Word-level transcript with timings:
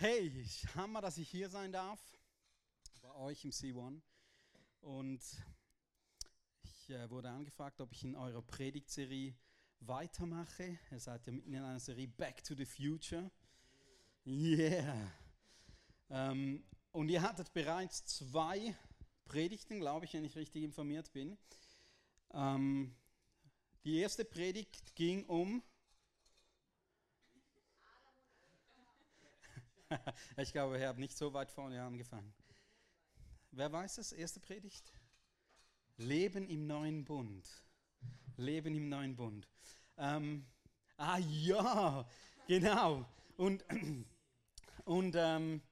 Hey, 0.00 0.30
Hammer, 0.76 1.00
dass 1.00 1.18
ich 1.18 1.28
hier 1.28 1.50
sein 1.50 1.72
darf, 1.72 1.98
bei 3.02 3.12
euch 3.16 3.44
im 3.44 3.50
C1. 3.50 4.00
Und 4.80 5.20
ich 6.62 6.90
äh, 6.90 7.10
wurde 7.10 7.30
angefragt, 7.30 7.80
ob 7.80 7.90
ich 7.90 8.04
in 8.04 8.14
eurer 8.14 8.42
Predigtserie 8.42 9.34
weitermache. 9.80 10.78
Ihr 10.92 11.00
seid 11.00 11.26
ja 11.26 11.32
mitten 11.32 11.52
in 11.52 11.64
einer 11.64 11.80
Serie 11.80 12.06
Back 12.06 12.44
to 12.44 12.54
the 12.54 12.64
Future. 12.64 13.28
Yeah. 14.24 15.10
Ähm, 16.10 16.62
und 16.92 17.08
ihr 17.08 17.20
hattet 17.20 17.52
bereits 17.52 18.04
zwei 18.04 18.76
Predigten, 19.24 19.80
glaube 19.80 20.04
ich, 20.04 20.14
wenn 20.14 20.24
ich 20.24 20.36
richtig 20.36 20.62
informiert 20.62 21.12
bin. 21.12 21.36
Ähm, 22.34 22.94
die 23.82 23.98
erste 23.98 24.24
Predigt 24.24 24.94
ging 24.94 25.26
um 25.26 25.60
ich 30.36 30.52
glaube, 30.52 30.78
er 30.78 30.90
hat 30.90 30.98
nicht 30.98 31.16
so 31.16 31.32
weit 31.32 31.50
vorne 31.50 31.82
angefangen. 31.82 32.32
Wer 33.50 33.72
weiß 33.72 33.98
es? 33.98 34.12
Erste 34.12 34.40
Predigt? 34.40 34.92
Leben 35.96 36.48
im 36.48 36.66
neuen 36.66 37.04
Bund. 37.04 37.48
Leben 38.36 38.74
im 38.74 38.88
neuen 38.88 39.16
Bund. 39.16 39.48
Ähm, 39.96 40.46
ah 40.96 41.18
ja, 41.18 42.08
genau. 42.46 43.04
Und, 43.36 43.64
und 44.84 45.14
ähm, 45.16 45.62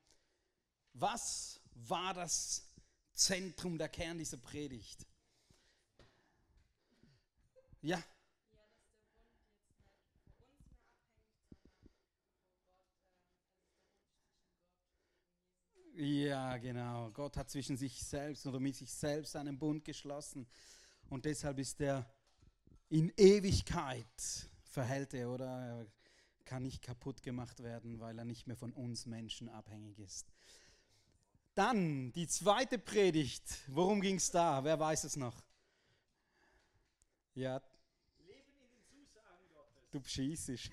was 0.94 1.60
war 1.74 2.14
das 2.14 2.66
Zentrum, 3.12 3.78
der 3.78 3.88
Kern 3.88 4.18
dieser 4.18 4.38
Predigt? 4.38 5.06
Ja. 7.82 8.02
Ja, 15.98 16.58
genau. 16.58 17.10
Gott 17.10 17.38
hat 17.38 17.48
zwischen 17.48 17.78
sich 17.78 18.02
selbst 18.02 18.46
oder 18.46 18.60
mit 18.60 18.76
sich 18.76 18.92
selbst 18.92 19.34
einen 19.34 19.58
Bund 19.58 19.82
geschlossen. 19.82 20.46
Und 21.08 21.24
deshalb 21.24 21.58
ist 21.58 21.80
er 21.80 22.04
in 22.90 23.10
Ewigkeit 23.16 24.06
verhält 24.64 25.14
er 25.14 25.30
oder 25.30 25.46
er 25.46 25.86
kann 26.44 26.64
nicht 26.64 26.82
kaputt 26.82 27.22
gemacht 27.22 27.62
werden, 27.62 27.98
weil 27.98 28.18
er 28.18 28.26
nicht 28.26 28.46
mehr 28.46 28.58
von 28.58 28.72
uns 28.72 29.06
Menschen 29.06 29.48
abhängig 29.48 29.98
ist. 29.98 30.26
Dann 31.54 32.12
die 32.12 32.28
zweite 32.28 32.78
Predigt. 32.78 33.58
Worum 33.68 34.02
ging 34.02 34.16
es 34.16 34.30
da? 34.30 34.62
Wer 34.62 34.78
weiß 34.78 35.04
es 35.04 35.16
noch? 35.16 35.42
Ja. 37.34 37.56
Leben 38.18 38.52
in 38.52 38.68
den 38.68 38.84
Zusagen 38.84 39.48
Gottes. 39.54 39.90
Du 39.92 40.00
beschießt. 40.00 40.70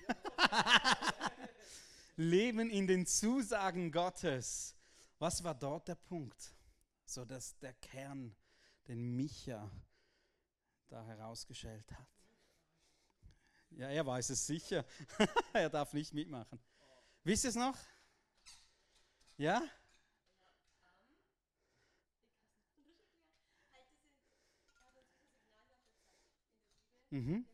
Leben 2.16 2.68
in 2.68 2.86
den 2.86 3.06
Zusagen 3.06 3.90
Gottes. 3.90 4.73
Was 5.18 5.42
war 5.42 5.54
dort 5.54 5.88
der 5.88 5.94
Punkt? 5.94 6.54
So 7.06 7.24
dass 7.24 7.58
der 7.58 7.74
Kern, 7.74 8.34
den 8.88 9.16
Micha 9.16 9.70
da 10.88 11.04
herausgeschält 11.04 11.90
hat. 11.92 12.08
Ja, 13.70 13.88
er 13.88 14.06
weiß 14.06 14.30
es 14.30 14.46
sicher. 14.46 14.84
er 15.52 15.70
darf 15.70 15.92
nicht 15.92 16.12
mitmachen. 16.14 16.60
Wisst 17.24 17.44
ihr 17.44 17.50
es 17.50 17.56
noch? 17.56 17.78
Ja? 19.36 19.62
Mhm. 27.10 27.46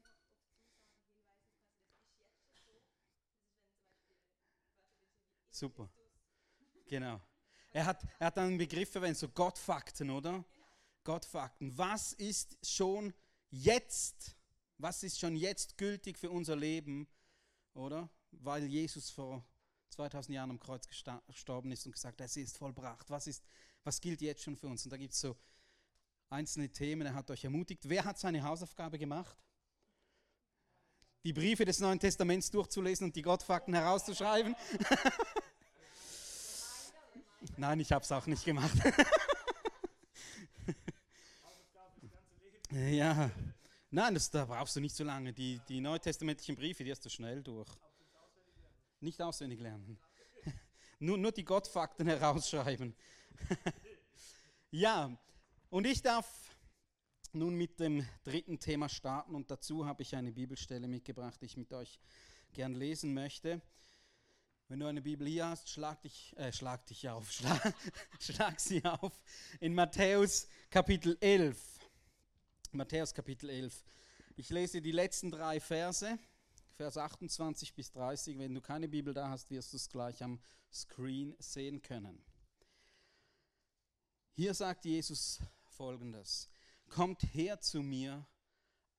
Super. 5.50 5.90
Genau. 6.86 7.20
Er 7.72 7.86
hat, 7.86 8.02
er 8.18 8.26
hat 8.26 8.38
einen 8.38 8.58
Begriff 8.58 8.90
verwendet, 8.90 9.18
so 9.18 9.28
Gottfakten, 9.28 10.10
oder? 10.10 10.44
Gottfakten. 11.04 11.76
Was 11.78 12.12
ist 12.12 12.58
schon 12.66 13.14
jetzt, 13.50 14.36
was 14.78 15.02
ist 15.02 15.18
schon 15.18 15.36
jetzt 15.36 15.78
gültig 15.78 16.18
für 16.18 16.30
unser 16.30 16.56
Leben, 16.56 17.06
oder? 17.74 18.08
Weil 18.32 18.64
Jesus 18.64 19.10
vor 19.10 19.44
2000 19.90 20.34
Jahren 20.34 20.50
am 20.50 20.60
Kreuz 20.60 20.88
gestorben 20.88 21.70
ist 21.72 21.86
und 21.86 21.92
gesagt, 21.92 22.20
es 22.20 22.36
ist 22.36 22.58
vollbracht. 22.58 23.08
Was, 23.10 23.26
ist, 23.26 23.44
was 23.84 24.00
gilt 24.00 24.20
jetzt 24.20 24.42
schon 24.42 24.56
für 24.56 24.66
uns? 24.66 24.84
Und 24.84 24.90
da 24.90 24.96
gibt 24.96 25.14
es 25.14 25.20
so 25.20 25.36
einzelne 26.28 26.70
Themen, 26.70 27.06
er 27.06 27.14
hat 27.14 27.30
euch 27.30 27.44
ermutigt. 27.44 27.88
Wer 27.88 28.04
hat 28.04 28.18
seine 28.18 28.42
Hausaufgabe 28.42 28.98
gemacht? 28.98 29.36
Die 31.24 31.32
Briefe 31.32 31.64
des 31.64 31.80
Neuen 31.80 32.00
Testaments 32.00 32.50
durchzulesen 32.50 33.08
und 33.08 33.16
die 33.16 33.22
Gottfakten 33.22 33.74
herauszuschreiben. 33.74 34.56
Nein, 37.60 37.80
ich 37.80 37.92
habe 37.92 38.02
es 38.02 38.10
auch 38.10 38.26
nicht 38.26 38.42
gemacht. 38.42 38.72
ja. 42.70 43.30
Nein, 43.90 44.14
das, 44.14 44.30
da 44.30 44.46
brauchst 44.46 44.76
du 44.76 44.80
nicht 44.80 44.96
so 44.96 45.04
lange. 45.04 45.34
Die, 45.34 45.60
die 45.68 45.82
neutestamentlichen 45.82 46.56
Briefe, 46.56 46.84
die 46.84 46.90
hast 46.90 47.04
du 47.04 47.10
schnell 47.10 47.42
durch. 47.42 47.68
Nicht 49.00 49.20
auswendig 49.20 49.60
lernen. 49.60 49.98
nur, 51.00 51.18
nur 51.18 51.32
die 51.32 51.44
Gottfakten 51.44 52.06
herausschreiben. 52.06 52.96
ja, 54.70 55.14
und 55.68 55.86
ich 55.86 56.00
darf 56.00 56.56
nun 57.34 57.56
mit 57.56 57.78
dem 57.78 58.08
dritten 58.24 58.58
Thema 58.58 58.88
starten 58.88 59.34
und 59.34 59.50
dazu 59.50 59.84
habe 59.84 60.00
ich 60.00 60.16
eine 60.16 60.32
Bibelstelle 60.32 60.88
mitgebracht, 60.88 61.38
die 61.42 61.44
ich 61.44 61.58
mit 61.58 61.74
euch 61.74 62.00
gern 62.54 62.72
lesen 62.72 63.12
möchte. 63.12 63.60
Wenn 64.70 64.78
du 64.78 64.86
eine 64.86 65.02
Bibel 65.02 65.26
hier 65.26 65.48
hast, 65.48 65.68
schlag 65.68 66.00
dich, 66.00 66.32
äh, 66.36 66.52
schlag 66.52 66.86
dich 66.86 67.08
auf, 67.08 67.32
schlag, 67.32 67.74
schlag 68.20 68.60
sie 68.60 68.84
auf 68.84 69.20
in 69.58 69.74
Matthäus 69.74 70.46
Kapitel 70.70 71.18
11. 71.20 71.60
Matthäus 72.70 73.12
Kapitel 73.12 73.50
11. 73.50 73.84
Ich 74.36 74.48
lese 74.50 74.80
die 74.80 74.92
letzten 74.92 75.32
drei 75.32 75.58
Verse, 75.58 76.16
Vers 76.76 76.96
28 76.96 77.74
bis 77.74 77.90
30. 77.90 78.38
Wenn 78.38 78.54
du 78.54 78.60
keine 78.60 78.86
Bibel 78.86 79.12
da 79.12 79.28
hast, 79.28 79.50
wirst 79.50 79.72
du 79.72 79.76
es 79.76 79.88
gleich 79.88 80.22
am 80.22 80.38
Screen 80.72 81.34
sehen 81.40 81.82
können. 81.82 82.24
Hier 84.36 84.54
sagt 84.54 84.84
Jesus 84.84 85.40
folgendes: 85.66 86.48
Kommt 86.88 87.24
her 87.34 87.60
zu 87.60 87.82
mir, 87.82 88.24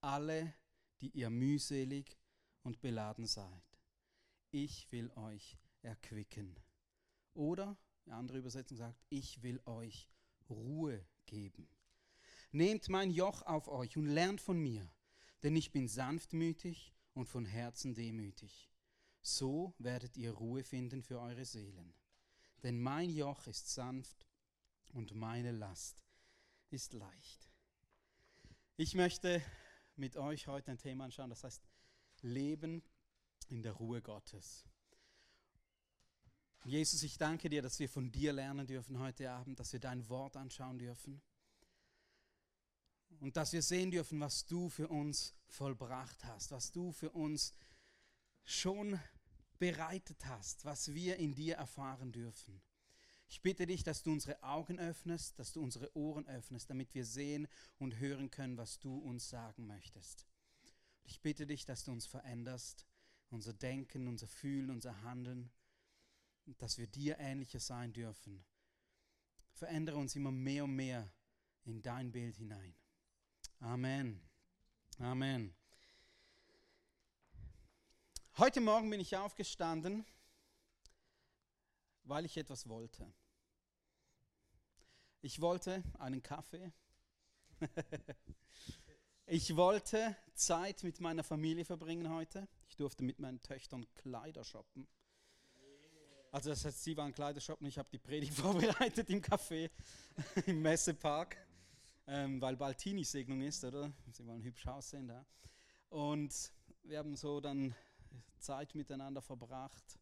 alle, 0.02 0.54
die 1.00 1.12
ihr 1.12 1.30
mühselig 1.30 2.18
und 2.62 2.82
beladen 2.82 3.26
seid 3.26 3.71
ich 4.52 4.92
will 4.92 5.12
euch 5.16 5.58
erquicken. 5.82 6.60
Oder, 7.34 7.78
eine 8.06 8.16
andere 8.16 8.38
Übersetzung 8.40 8.78
sagt, 8.78 9.00
ich 9.10 9.42
will 9.42 9.62
euch 9.66 10.10
Ruhe 10.50 11.06
geben. 11.26 11.68
Nehmt 12.52 12.90
mein 12.90 13.12
Joch 13.12 13.42
auf 13.44 13.68
euch 13.68 13.98
und 13.98 14.08
lernt 14.08 14.42
von 14.42 14.60
mir, 14.60 14.92
denn 15.44 15.56
ich 15.56 15.72
bin 15.72 15.88
sanftmütig 15.88 16.94
und 17.14 17.28
von 17.28 17.46
Herzen 17.46 17.94
demütig. 17.94 18.70
So 19.22 19.74
werdet 19.78 20.18
ihr 20.18 20.34
Ruhe 20.34 20.64
finden 20.64 21.04
für 21.04 21.20
eure 21.20 21.46
Seelen. 21.46 21.94
Denn 22.64 22.80
mein 22.80 23.10
Joch 23.10 23.48
ist 23.48 23.74
sanft 23.74 24.28
und 24.94 25.16
meine 25.16 25.52
Last 25.52 26.04
ist 26.70 26.94
leicht. 26.94 27.50
Ich 28.78 28.96
möchte 28.96 29.42
mit 29.96 30.18
euch 30.18 30.48
heute 30.48 30.72
ein 30.72 30.78
Thema 30.78 31.06
anschauen, 31.06 31.30
das 31.30 31.44
heißt 31.44 31.68
Leben 32.22 32.84
in 33.52 33.62
der 33.62 33.74
Ruhe 33.74 34.02
Gottes. 34.02 34.66
Jesus, 36.64 37.04
ich 37.04 37.18
danke 37.18 37.50
dir, 37.50 37.62
dass 37.62 37.80
wir 37.80 37.90
von 37.90 38.12
dir 38.12 38.34
lernen 38.34 38.68
dürfen 38.68 39.00
heute 39.00 39.32
Abend, 39.32 39.60
dass 39.60 39.74
wir 39.74 39.80
dein 39.80 40.08
Wort 40.10 40.38
anschauen 40.38 40.78
dürfen 40.78 41.22
und 43.20 43.36
dass 43.36 43.52
wir 43.52 43.62
sehen 43.62 43.92
dürfen, 43.92 44.20
was 44.20 44.46
du 44.46 44.70
für 44.70 44.88
uns 44.88 45.34
vollbracht 45.48 46.24
hast, 46.26 46.52
was 46.52 46.72
du 46.72 46.92
für 46.92 47.12
uns 47.12 47.54
schon 48.44 49.00
bereitet 49.58 50.26
hast, 50.26 50.66
was 50.66 50.94
wir 50.94 51.18
in 51.18 51.34
dir 51.34 51.56
erfahren 51.56 52.12
dürfen. 52.12 52.62
Ich 53.28 53.42
bitte 53.42 53.66
dich, 53.66 53.84
dass 53.84 54.04
du 54.04 54.12
unsere 54.12 54.42
Augen 54.44 54.78
öffnest, 54.78 55.40
dass 55.40 55.54
du 55.54 55.62
unsere 55.62 55.96
Ohren 55.96 56.28
öffnest, 56.28 56.70
damit 56.70 56.94
wir 56.94 57.06
sehen 57.06 57.48
und 57.80 58.00
hören 58.00 58.30
können, 58.30 58.58
was 58.58 58.80
du 58.80 58.98
uns 58.98 59.30
sagen 59.30 59.68
möchtest. 59.68 60.28
Ich 61.06 61.22
bitte 61.22 61.48
dich, 61.48 61.66
dass 61.66 61.84
du 61.84 61.92
uns 61.92 62.06
veränderst, 62.06 62.86
unser 63.32 63.54
Denken, 63.54 64.08
unser 64.08 64.28
Fühlen, 64.28 64.70
unser 64.70 65.02
Handeln, 65.02 65.50
dass 66.58 66.78
wir 66.78 66.88
dir 66.88 67.18
ähnlicher 67.20 67.60
sein 67.60 67.94
dürfen. 67.94 68.44
Verändere 69.54 69.98
uns 69.98 70.16
immer 70.16 70.32
mehr 70.32 70.66
und 70.66 70.76
mehr 70.76 71.10
in 71.64 71.82
dein 71.82 72.12
Bild 72.12 72.36
hinein. 72.36 72.76
Amen. 73.60 74.22
Amen. 75.00 75.56
Heute 78.38 78.60
Morgen 78.60 78.90
bin 78.90 79.00
ich 79.00 79.16
aufgestanden, 79.16 80.06
weil 82.04 82.26
ich 82.26 82.38
etwas 82.38 82.68
wollte. 82.68 83.12
Ich 85.22 85.40
wollte 85.40 85.84
einen 86.00 86.22
Kaffee. 86.22 86.74
Ich 89.34 89.56
wollte 89.56 90.18
Zeit 90.42 90.84
mit 90.84 91.00
meiner 91.00 91.24
Familie 91.24 91.64
verbringen 91.64 92.10
heute. 92.10 92.48
Ich 92.68 92.76
durfte 92.76 93.04
mit 93.04 93.20
meinen 93.20 93.42
Töchtern 93.42 93.86
Kleider 93.96 94.44
shoppen. 94.44 94.88
Also 96.32 96.50
das 96.50 96.66
heißt, 96.66 96.84
sie 96.84 96.96
war 96.96 97.06
ein 97.06 97.14
Kleidershop 97.14 97.62
und 97.62 97.68
ich 97.68 97.78
habe 97.78 97.90
die 97.92 98.00
Predigt 98.00 98.34
vorbereitet 98.36 99.10
im 99.10 99.22
Café, 99.22 99.70
im 100.48 100.62
Messepark, 100.62 101.38
ähm, 102.08 102.42
weil 102.42 102.56
bald 102.56 102.78
Teenie-Segnung 102.78 103.42
ist, 103.42 103.64
oder? 103.64 103.92
Sie 104.12 104.26
wollen 104.26 104.42
hübsch 104.42 104.66
aussehen 104.68 105.08
da. 105.08 105.26
Und 105.90 106.34
wir 106.84 106.98
haben 106.98 107.16
so 107.16 107.40
dann 107.40 107.76
Zeit 108.40 108.74
miteinander 108.76 109.22
verbracht. 109.22 110.00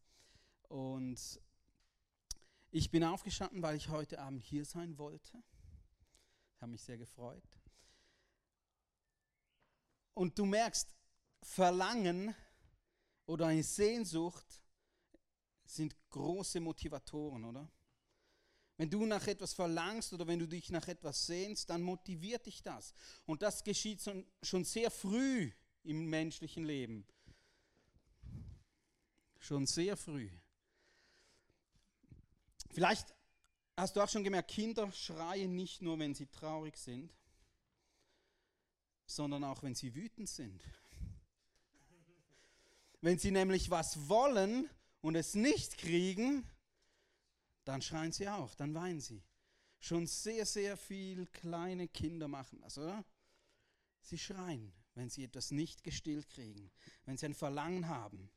Und 0.68 1.40
ich 2.70 2.90
bin 2.90 3.04
aufgestanden, 3.04 3.60
weil 3.60 3.76
ich 3.76 3.88
heute 3.88 4.20
Abend 4.20 4.42
hier 4.42 4.64
sein 4.64 4.96
wollte. 4.96 5.42
Ich 6.54 6.62
habe 6.62 6.70
mich 6.72 6.82
sehr 6.82 6.96
gefreut. 6.96 7.59
Und 10.20 10.38
du 10.38 10.44
merkst, 10.44 10.86
Verlangen 11.40 12.34
oder 13.24 13.46
eine 13.46 13.62
Sehnsucht 13.62 14.44
sind 15.64 15.96
große 16.10 16.60
Motivatoren, 16.60 17.42
oder? 17.42 17.66
Wenn 18.76 18.90
du 18.90 19.06
nach 19.06 19.26
etwas 19.26 19.54
verlangst 19.54 20.12
oder 20.12 20.26
wenn 20.26 20.38
du 20.38 20.46
dich 20.46 20.68
nach 20.68 20.86
etwas 20.88 21.24
sehnst, 21.24 21.70
dann 21.70 21.80
motiviert 21.80 22.44
dich 22.44 22.62
das. 22.62 22.92
Und 23.24 23.40
das 23.40 23.64
geschieht 23.64 24.02
schon 24.42 24.64
sehr 24.66 24.90
früh 24.90 25.52
im 25.84 26.10
menschlichen 26.10 26.66
Leben. 26.66 27.06
Schon 29.38 29.66
sehr 29.66 29.96
früh. 29.96 30.28
Vielleicht 32.72 33.14
hast 33.74 33.96
du 33.96 34.02
auch 34.02 34.08
schon 34.10 34.24
gemerkt, 34.24 34.50
Kinder 34.50 34.92
schreien 34.92 35.56
nicht 35.56 35.80
nur, 35.80 35.98
wenn 35.98 36.14
sie 36.14 36.26
traurig 36.26 36.76
sind, 36.76 37.10
sondern 39.10 39.44
auch, 39.44 39.62
wenn 39.62 39.74
sie 39.74 39.94
wütend 39.94 40.28
sind. 40.28 40.62
Wenn 43.00 43.18
sie 43.18 43.30
nämlich 43.30 43.70
was 43.70 44.08
wollen 44.08 44.68
und 45.00 45.14
es 45.14 45.34
nicht 45.34 45.78
kriegen, 45.78 46.46
dann 47.64 47.82
schreien 47.82 48.12
sie 48.12 48.28
auch, 48.28 48.54
dann 48.54 48.74
weinen 48.74 49.00
sie. 49.00 49.22
Schon 49.78 50.06
sehr, 50.06 50.44
sehr 50.44 50.76
viel 50.76 51.26
kleine 51.26 51.88
Kinder 51.88 52.28
machen 52.28 52.60
das, 52.60 52.76
oder? 52.76 53.04
Sie 54.02 54.18
schreien, 54.18 54.72
wenn 54.94 55.08
sie 55.08 55.24
etwas 55.24 55.50
nicht 55.50 55.82
gestillt 55.82 56.28
kriegen, 56.28 56.70
wenn 57.04 57.16
sie 57.16 57.26
ein 57.26 57.34
Verlangen 57.34 57.88
haben. 57.88 58.30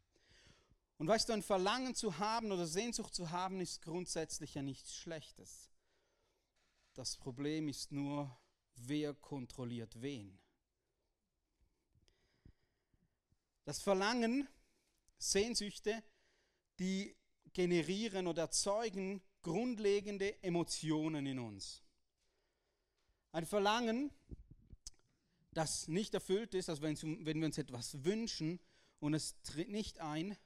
Und 0.97 1.07
weißt 1.07 1.27
du, 1.27 1.33
ein 1.33 1.43
Verlangen 1.43 1.95
zu 1.95 2.17
haben 2.19 2.51
oder 2.51 2.65
Sehnsucht 2.65 3.13
zu 3.13 3.31
haben, 3.31 3.59
ist 3.59 3.81
grundsätzlich 3.81 4.53
ja 4.53 4.61
nichts 4.61 4.95
Schlechtes. 4.95 5.71
Das 6.93 7.17
Problem 7.17 7.67
ist 7.67 7.91
nur, 7.91 8.37
wer 8.75 9.13
kontrolliert 9.13 10.01
wen. 10.01 10.39
Das 13.65 13.81
Verlangen, 13.81 14.47
Sehnsüchte, 15.17 16.03
die 16.79 17.15
generieren 17.53 18.27
oder 18.27 18.43
erzeugen 18.43 19.21
grundlegende 19.41 20.41
Emotionen 20.43 21.25
in 21.25 21.39
uns. 21.39 21.83
Ein 23.31 23.45
Verlangen, 23.45 24.11
das 25.51 25.87
nicht 25.87 26.13
erfüllt 26.13 26.53
ist, 26.55 26.69
also 26.69 26.81
wenn, 26.81 26.97
wir 27.25 27.45
uns 27.45 27.57
etwas 27.57 28.03
wünschen 28.03 28.59
und 28.99 29.13
es 29.13 29.41
tritt 29.43 29.69
nicht 29.69 29.99
ein, 29.99 30.37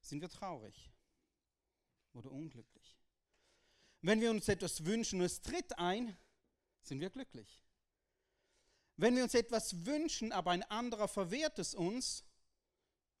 sind 0.00 0.20
wir 0.20 0.28
traurig 0.28 0.92
oder 2.12 2.30
unglücklich. 2.30 2.98
Wenn 4.02 4.20
wir 4.20 4.30
uns 4.30 4.48
etwas 4.48 4.84
wünschen 4.84 5.20
und 5.20 5.26
es 5.26 5.40
tritt 5.40 5.78
ein, 5.78 6.16
sind 6.82 7.00
wir 7.00 7.10
glücklich. 7.10 7.62
Wenn 8.96 9.16
wir 9.16 9.22
uns 9.24 9.34
etwas 9.34 9.86
wünschen, 9.86 10.30
aber 10.30 10.50
ein 10.50 10.62
anderer 10.64 11.08
verwehrt 11.08 11.58
es 11.58 11.74
uns, 11.74 12.22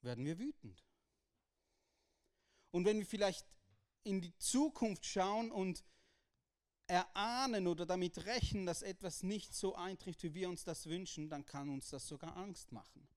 werden 0.04 0.24
wir 0.24 0.38
wütend. 0.38 0.84
Und 2.70 2.84
wenn 2.84 2.98
wir 2.98 3.06
vielleicht 3.06 3.46
in 4.02 4.20
die 4.20 4.36
Zukunft 4.36 5.06
schauen 5.06 5.50
und 5.50 5.84
erahnen 6.86 7.66
oder 7.66 7.86
damit 7.86 8.26
rechnen, 8.26 8.66
dass 8.66 8.82
etwas 8.82 9.22
nicht 9.22 9.54
so 9.54 9.74
eintrifft, 9.74 10.22
wie 10.22 10.34
wir 10.34 10.48
uns 10.48 10.64
das 10.64 10.86
wünschen, 10.86 11.30
dann 11.30 11.46
kann 11.46 11.68
uns 11.68 11.88
das 11.88 12.06
sogar 12.06 12.36
Angst 12.36 12.72
machen. 12.72 13.08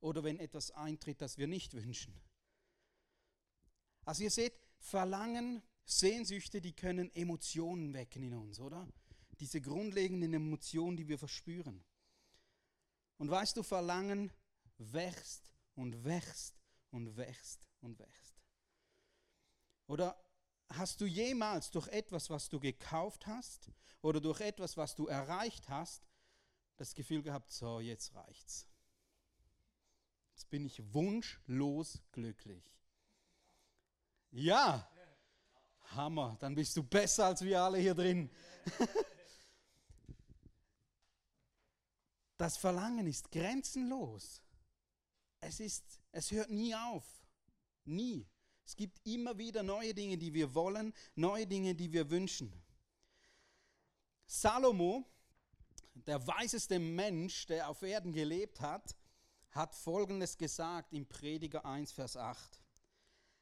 Oder 0.00 0.24
wenn 0.24 0.38
etwas 0.38 0.70
eintritt, 0.72 1.20
das 1.20 1.38
wir 1.38 1.46
nicht 1.46 1.74
wünschen. 1.74 2.20
Also 4.04 4.24
ihr 4.24 4.30
seht, 4.30 4.54
Verlangen, 4.78 5.62
Sehnsüchte, 5.84 6.60
die 6.60 6.74
können 6.74 7.14
Emotionen 7.14 7.94
wecken 7.94 8.22
in 8.22 8.34
uns, 8.34 8.60
oder? 8.60 8.88
Diese 9.40 9.60
grundlegenden 9.60 10.32
Emotionen, 10.32 10.96
die 10.96 11.08
wir 11.08 11.18
verspüren. 11.18 11.84
Und 13.18 13.30
weißt 13.30 13.56
du, 13.56 13.62
Verlangen 13.62 14.32
wächst 14.78 15.55
und 15.76 16.04
wächst 16.04 16.60
und 16.90 17.16
wächst 17.16 17.68
und 17.80 17.98
wächst. 17.98 18.34
Oder 19.86 20.20
hast 20.70 21.00
du 21.00 21.06
jemals 21.06 21.70
durch 21.70 21.86
etwas, 21.88 22.28
was 22.28 22.48
du 22.48 22.58
gekauft 22.58 23.26
hast 23.26 23.70
oder 24.02 24.20
durch 24.20 24.40
etwas, 24.40 24.76
was 24.76 24.94
du 24.96 25.06
erreicht 25.06 25.68
hast, 25.68 26.02
das 26.76 26.94
Gefühl 26.94 27.22
gehabt, 27.22 27.52
so, 27.52 27.80
jetzt 27.80 28.14
reicht's. 28.14 28.66
Jetzt 30.32 30.50
bin 30.50 30.66
ich 30.66 30.82
wunschlos 30.92 32.02
glücklich. 32.12 32.64
Ja, 34.30 34.90
Hammer, 35.92 36.36
dann 36.40 36.54
bist 36.54 36.76
du 36.76 36.82
besser 36.82 37.26
als 37.26 37.42
wir 37.42 37.62
alle 37.62 37.78
hier 37.78 37.94
drin. 37.94 38.30
Das 42.38 42.58
Verlangen 42.58 43.06
ist 43.06 43.30
grenzenlos. 43.30 44.42
Es, 45.40 45.60
ist, 45.60 46.00
es 46.12 46.30
hört 46.30 46.50
nie 46.50 46.74
auf. 46.74 47.04
Nie. 47.84 48.26
Es 48.64 48.74
gibt 48.74 48.98
immer 49.06 49.38
wieder 49.38 49.62
neue 49.62 49.94
Dinge, 49.94 50.18
die 50.18 50.34
wir 50.34 50.54
wollen, 50.54 50.92
neue 51.14 51.46
Dinge, 51.46 51.74
die 51.74 51.92
wir 51.92 52.10
wünschen. 52.10 52.52
Salomo, 54.26 55.04
der 55.94 56.26
weiseste 56.26 56.78
Mensch, 56.78 57.46
der 57.46 57.68
auf 57.68 57.82
Erden 57.82 58.12
gelebt 58.12 58.60
hat, 58.60 58.96
hat 59.50 59.74
Folgendes 59.74 60.36
gesagt 60.36 60.92
im 60.92 61.06
Prediger 61.06 61.64
1, 61.64 61.92
Vers 61.92 62.16
8. 62.16 62.60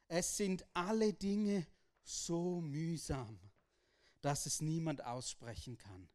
Es 0.07 0.37
sind 0.37 0.65
alle 0.73 1.13
Dinge 1.13 1.65
so 2.03 2.61
mühsam, 2.61 3.39
dass 4.21 4.45
es 4.45 4.61
niemand 4.61 5.03
aussprechen 5.03 5.77
kann. 5.77 6.07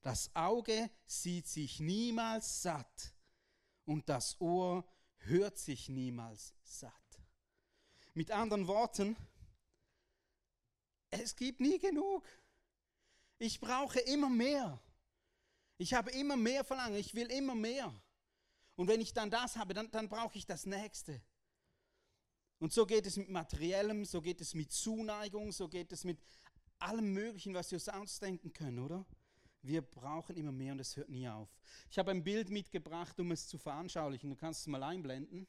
Das 0.00 0.30
Auge 0.34 0.90
sieht 1.06 1.48
sich 1.48 1.80
niemals 1.80 2.62
satt 2.62 3.12
und 3.84 4.08
das 4.08 4.40
Ohr 4.40 4.84
hört 5.28 5.58
sich 5.58 5.88
niemals 5.88 6.54
satt. 6.62 6.92
Mit 8.14 8.30
anderen 8.30 8.66
Worten, 8.66 9.16
es 11.10 11.36
gibt 11.36 11.60
nie 11.60 11.78
genug. 11.78 12.26
Ich 13.38 13.60
brauche 13.60 14.00
immer 14.00 14.28
mehr. 14.28 14.80
Ich 15.78 15.94
habe 15.94 16.10
immer 16.10 16.36
mehr 16.36 16.64
Verlangen. 16.64 16.96
Ich 16.96 17.14
will 17.14 17.30
immer 17.30 17.54
mehr. 17.54 17.94
Und 18.76 18.88
wenn 18.88 19.00
ich 19.00 19.12
dann 19.12 19.30
das 19.30 19.56
habe, 19.56 19.74
dann, 19.74 19.90
dann 19.90 20.08
brauche 20.08 20.36
ich 20.36 20.46
das 20.46 20.66
Nächste. 20.66 21.20
Und 22.58 22.72
so 22.72 22.86
geht 22.86 23.06
es 23.06 23.16
mit 23.16 23.28
Materiellem, 23.28 24.04
so 24.04 24.20
geht 24.20 24.40
es 24.40 24.54
mit 24.54 24.72
Zuneigung, 24.72 25.52
so 25.52 25.68
geht 25.68 25.92
es 25.92 26.04
mit 26.04 26.18
allem 26.78 27.12
Möglichen, 27.12 27.54
was 27.54 27.70
wir 27.70 27.76
uns 27.76 27.88
ausdenken 27.88 28.52
können, 28.52 28.80
oder? 28.80 29.06
Wir 29.62 29.82
brauchen 29.82 30.36
immer 30.36 30.52
mehr 30.52 30.72
und 30.72 30.80
es 30.80 30.96
hört 30.96 31.08
nie 31.08 31.28
auf. 31.28 31.48
Ich 31.90 31.98
habe 31.98 32.10
ein 32.10 32.22
Bild 32.22 32.50
mitgebracht, 32.50 33.18
um 33.20 33.32
es 33.32 33.48
zu 33.48 33.58
veranschaulichen. 33.58 34.30
Du 34.30 34.36
kannst 34.36 34.60
es 34.60 34.66
mal 34.66 34.82
einblenden. 34.82 35.46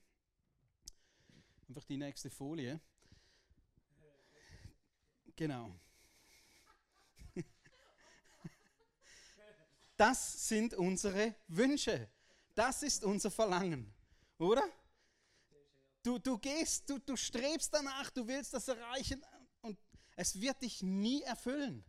Einfach 1.68 1.84
die 1.84 1.98
nächste 1.98 2.30
Folie. 2.30 2.80
Genau. 5.36 5.80
Das 10.00 10.48
sind 10.48 10.74
unsere 10.76 11.36
Wünsche. 11.50 12.10
Das 12.56 12.84
ist 12.84 13.04
unser 13.04 13.30
Verlangen, 13.30 13.94
oder? 14.38 14.64
Du, 16.02 16.18
du 16.18 16.38
gehst, 16.38 16.90
du, 16.90 17.00
du 17.00 17.18
strebst 17.18 17.74
danach, 17.74 18.10
du 18.10 18.26
willst 18.26 18.54
das 18.54 18.70
erreichen 18.70 19.22
und 19.62 19.78
es 20.16 20.40
wird 20.40 20.62
dich 20.62 20.82
nie 20.82 21.22
erfüllen. 21.24 21.84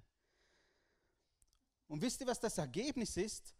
Und 1.90 2.02
wisst 2.02 2.20
ihr, 2.20 2.28
was 2.28 2.38
das 2.38 2.56
Ergebnis 2.56 3.16
ist, 3.16 3.52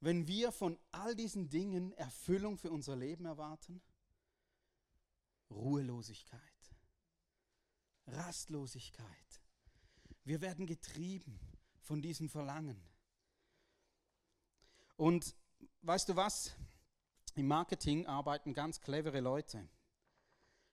wenn 0.00 0.26
wir 0.26 0.50
von 0.50 0.76
all 0.90 1.14
diesen 1.14 1.48
Dingen 1.48 1.92
Erfüllung 1.92 2.58
für 2.58 2.72
unser 2.72 2.96
Leben 2.96 3.24
erwarten? 3.24 3.80
Ruhelosigkeit, 5.48 6.74
Rastlosigkeit. 8.08 9.40
Wir 10.24 10.40
werden 10.40 10.66
getrieben 10.66 11.38
von 11.80 12.02
diesem 12.02 12.28
Verlangen. 12.28 12.82
Und 14.96 15.36
weißt 15.82 16.08
du 16.08 16.16
was? 16.16 16.56
Im 17.36 17.46
Marketing 17.46 18.08
arbeiten 18.08 18.54
ganz 18.54 18.80
clevere 18.80 19.20
Leute. 19.20 19.68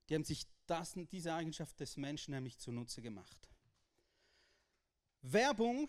Die 0.09 0.15
haben 0.15 0.25
sich 0.25 0.47
das, 0.65 0.93
diese 1.11 1.35
Eigenschaft 1.35 1.79
des 1.79 1.97
Menschen 1.97 2.33
nämlich 2.33 2.57
zunutze 2.57 3.03
gemacht. 3.03 3.47
Werbung 5.21 5.87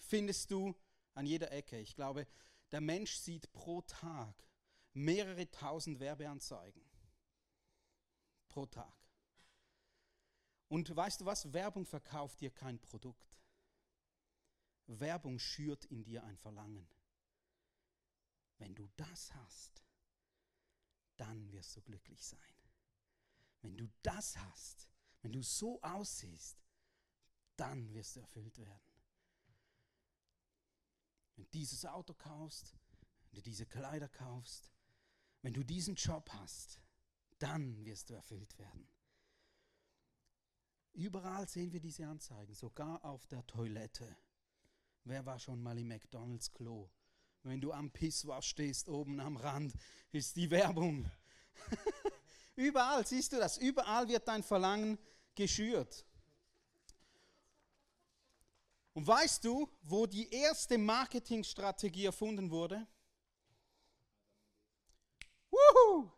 findest 0.00 0.50
du 0.50 0.74
an 1.14 1.26
jeder 1.26 1.52
Ecke. 1.52 1.78
Ich 1.78 1.94
glaube, 1.94 2.26
der 2.72 2.80
Mensch 2.80 3.16
sieht 3.16 3.52
pro 3.52 3.82
Tag 3.82 4.34
mehrere 4.92 5.50
tausend 5.50 6.00
Werbeanzeigen 6.00 6.82
pro 8.48 8.66
Tag. 8.66 8.96
Und 10.68 10.94
weißt 10.94 11.20
du 11.20 11.24
was? 11.24 11.52
Werbung 11.52 11.84
verkauft 11.84 12.40
dir 12.40 12.50
kein 12.50 12.78
Produkt. 12.78 13.40
Werbung 14.86 15.38
schürt 15.38 15.84
in 15.86 16.04
dir 16.04 16.24
ein 16.24 16.36
Verlangen. 16.36 16.88
Wenn 18.58 18.74
du 18.74 18.88
das 18.96 19.34
hast, 19.34 19.84
dann 21.16 21.50
wirst 21.52 21.76
du 21.76 21.82
glücklich 21.82 22.24
sein. 22.24 22.38
Wenn 23.62 23.76
du 23.76 23.88
das 24.02 24.36
hast, 24.36 24.88
wenn 25.22 25.32
du 25.32 25.42
so 25.42 25.80
aussiehst, 25.82 26.62
dann 27.56 27.92
wirst 27.92 28.16
du 28.16 28.20
erfüllt 28.20 28.58
werden. 28.58 28.89
Wenn 31.40 31.46
du 31.46 31.52
dieses 31.52 31.86
Auto 31.86 32.12
kaufst, 32.12 32.76
wenn 33.22 33.36
du 33.36 33.42
diese 33.42 33.64
Kleider 33.64 34.10
kaufst, 34.10 34.70
wenn 35.40 35.54
du 35.54 35.64
diesen 35.64 35.94
Job 35.94 36.28
hast, 36.34 36.82
dann 37.38 37.82
wirst 37.86 38.10
du 38.10 38.14
erfüllt 38.14 38.58
werden. 38.58 38.86
Überall 40.92 41.48
sehen 41.48 41.72
wir 41.72 41.80
diese 41.80 42.06
Anzeigen, 42.06 42.54
sogar 42.54 43.02
auf 43.06 43.26
der 43.28 43.46
Toilette. 43.46 44.18
Wer 45.04 45.24
war 45.24 45.38
schon 45.38 45.62
mal 45.62 45.78
im 45.78 45.88
McDonald's 45.88 46.52
Klo? 46.52 46.90
Wenn 47.42 47.62
du 47.62 47.72
am 47.72 47.90
Pisswasch 47.90 48.48
stehst, 48.48 48.90
oben 48.90 49.18
am 49.18 49.38
Rand, 49.38 49.72
ist 50.12 50.36
die 50.36 50.50
Werbung. 50.50 51.10
Überall 52.54 53.06
siehst 53.06 53.32
du 53.32 53.38
das. 53.38 53.56
Überall 53.56 54.08
wird 54.08 54.28
dein 54.28 54.42
Verlangen 54.42 54.98
geschürt. 55.34 56.04
Und 59.00 59.06
weißt 59.06 59.42
du, 59.46 59.66
wo 59.80 60.04
die 60.04 60.30
erste 60.30 60.76
Marketingstrategie 60.76 62.04
erfunden 62.04 62.50
wurde? 62.50 62.86
Wuhu! 65.50 66.10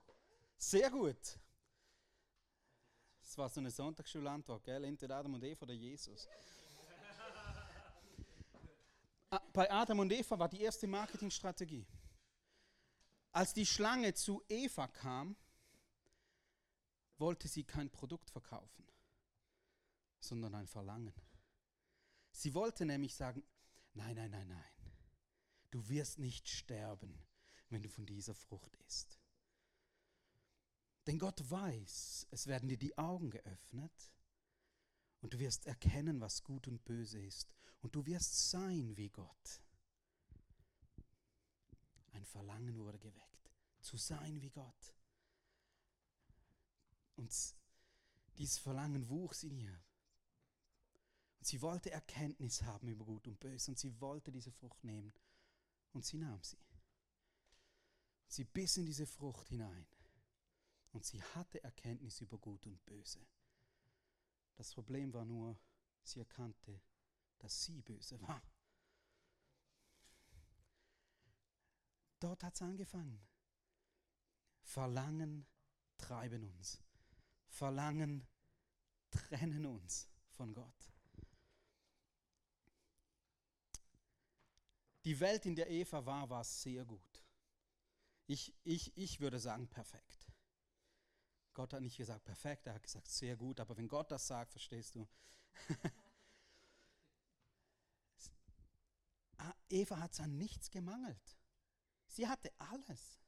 Sehr 0.59 0.91
gut. 0.91 1.39
Das 3.21 3.39
war 3.39 3.49
so 3.49 3.61
eine 3.61 3.71
Sonntagsschulantwort, 3.71 4.65
gell? 4.65 4.83
Entweder 4.83 5.19
Adam 5.19 5.35
und 5.35 5.45
Eva 5.45 5.63
oder 5.63 5.75
Jesus. 5.75 6.27
Ah, 9.31 9.41
bei 9.53 9.71
Adam 9.71 10.01
und 10.01 10.13
Eva 10.13 10.37
war 10.37 10.49
die 10.49 10.63
erste 10.63 10.89
Marketingstrategie. 10.89 11.87
Als 13.31 13.55
die 13.55 13.65
Schlange 13.65 14.13
zu 14.13 14.43
Eva 14.49 14.89
kam, 14.89 15.37
wollte 17.17 17.47
sie 17.47 17.63
kein 17.63 17.89
Produkt 17.91 18.29
verkaufen, 18.29 18.89
sondern 20.19 20.57
ein 20.57 20.67
Verlangen. 20.67 21.15
Sie 22.33 22.55
wollte 22.55 22.85
nämlich 22.85 23.15
sagen, 23.15 23.43
nein, 23.95 24.17
nein, 24.17 24.31
nein, 24.31 24.49
nein, 24.49 24.93
du 25.71 25.89
wirst 25.89 26.19
nicht 26.19 26.49
sterben, 26.49 27.23
wenn 27.69 27.83
du 27.83 27.89
von 27.89 28.07
dieser 28.07 28.35
Frucht 28.35 28.75
isst. 28.87 29.19
Denn 31.07 31.19
Gott 31.19 31.51
weiß, 31.51 32.29
es 32.31 32.47
werden 32.47 32.69
dir 32.69 32.79
die 32.79 32.97
Augen 32.97 33.31
geöffnet 33.31 34.13
und 35.21 35.35
du 35.35 35.39
wirst 35.39 35.67
erkennen, 35.67 36.21
was 36.21 36.43
gut 36.43 36.69
und 36.69 36.85
böse 36.85 37.21
ist. 37.21 37.55
Und 37.81 37.95
du 37.95 38.07
wirst 38.07 38.51
sein 38.51 38.97
wie 38.97 39.09
Gott. 39.09 39.63
Ein 42.13 42.25
Verlangen 42.25 42.77
wurde 42.79 42.99
geweckt, 42.99 43.51
zu 43.81 43.97
sein 43.97 44.41
wie 44.41 44.51
Gott. 44.51 44.95
Und 47.17 47.33
dieses 48.39 48.59
Verlangen 48.59 49.09
wuchs 49.09 49.43
in 49.43 49.57
ihr. 49.57 49.81
Sie 51.43 51.61
wollte 51.61 51.91
Erkenntnis 51.91 52.63
haben 52.63 52.89
über 52.89 53.05
Gut 53.05 53.27
und 53.27 53.41
Böse 53.41 53.73
und 53.73 53.79
sie 53.79 54.01
wollte 54.01 54.31
diese 54.31 54.53
Frucht 54.53 54.85
nehmen. 54.85 55.13
Und 55.93 56.05
sie 56.05 56.17
nahm 56.17 56.43
sie. 56.43 56.59
Sie 58.29 58.45
biss 58.45 58.77
in 58.77 58.87
diese 58.87 59.07
Frucht 59.07 59.49
hinein. 59.49 59.87
Und 60.93 61.05
sie 61.05 61.23
hatte 61.35 61.63
Erkenntnis 61.63 62.21
über 62.21 62.39
Gut 62.39 62.65
und 62.67 62.85
Böse. 62.87 63.27
Das 64.55 64.73
Problem 64.73 65.13
war 65.13 65.25
nur, 65.25 65.59
sie 66.03 66.21
erkannte, 66.21 66.81
dass 67.39 67.65
sie 67.65 67.83
böse 67.83 68.21
war. 68.23 68.43
Dort 72.21 72.45
hat 72.45 72.55
es 72.55 72.63
angefangen. 72.63 73.27
Verlangen 74.63 75.47
treiben 75.97 76.45
uns. 76.45 76.81
Verlangen 77.49 78.29
trennen 79.11 79.67
uns 79.67 80.09
von 80.31 80.55
Gott. 80.55 80.92
Die 85.05 85.19
Welt, 85.19 85.47
in 85.47 85.57
der 85.57 85.69
Eva 85.71 86.05
war, 86.07 86.31
war 86.31 86.45
sehr 86.45 86.85
gut. 86.85 87.25
Ich, 88.27 88.55
ich, 88.63 88.97
ich 88.97 89.21
würde 89.21 89.39
sagen 89.39 89.69
perfekt. 89.69 90.27
Gott 91.55 91.73
hat 91.73 91.83
nicht 91.83 91.97
gesagt 91.97 92.25
perfekt, 92.25 92.67
er 92.67 92.75
hat 92.75 92.83
gesagt 92.83 93.09
sehr 93.09 93.37
gut, 93.37 93.61
aber 93.61 93.77
wenn 93.77 93.89
Gott 93.89 94.11
das 94.11 94.27
sagt, 94.27 94.53
verstehst 94.53 94.95
du. 94.95 95.09
Ah, 99.39 99.57
Eva 99.69 99.99
hat 99.99 100.13
es 100.13 100.21
an 100.21 100.39
nichts 100.39 100.71
gemangelt. 100.71 101.37
Sie 102.07 102.29
hatte 102.29 102.53
alles. 102.59 103.19